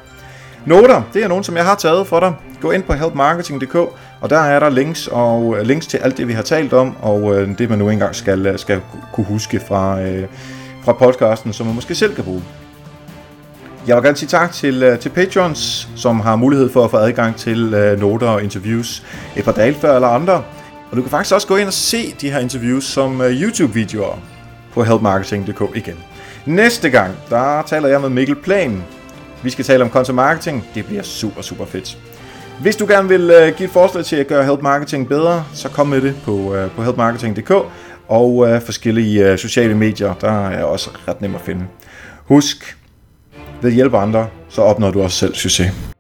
[0.66, 2.34] Noter, det er nogen, som jeg har taget for dig.
[2.62, 3.76] Gå ind på helpmarketing.dk,
[4.22, 6.96] og der er der links og øh, links til alt det, vi har talt om,
[7.02, 8.82] og øh, det, man nu engang skal, øh, skal
[9.14, 10.28] kunne huske fra, øh,
[10.84, 12.44] fra podcasten, som man måske selv kan bruge.
[13.88, 16.98] Jeg vil gerne sige tak til, øh, til patrons, som har mulighed for at få
[16.98, 19.04] adgang til øh, noter og interviews
[19.36, 20.44] et par dage før eller andre.
[20.92, 24.20] Og du kan faktisk også gå ind og se de her interviews som øh, YouTube-videoer
[24.74, 25.96] på helpmarketing.dk igen.
[26.46, 28.84] Næste gang, der taler jeg med Mikkel Plan,
[29.44, 30.68] vi skal tale om content marketing.
[30.76, 31.98] Det bliver super, super fedt.
[32.62, 35.70] Hvis du gerne vil uh, give et forslag til at gøre help marketing bedre, så
[35.70, 37.52] kom med det på, uh, på helpmarketing.dk
[38.08, 40.14] og uh, forskellige uh, sociale medier.
[40.14, 41.66] Der er også ret nemt at finde.
[42.26, 42.78] Husk,
[43.62, 45.95] ved at hjælpe andre, så opnår du også selv succes.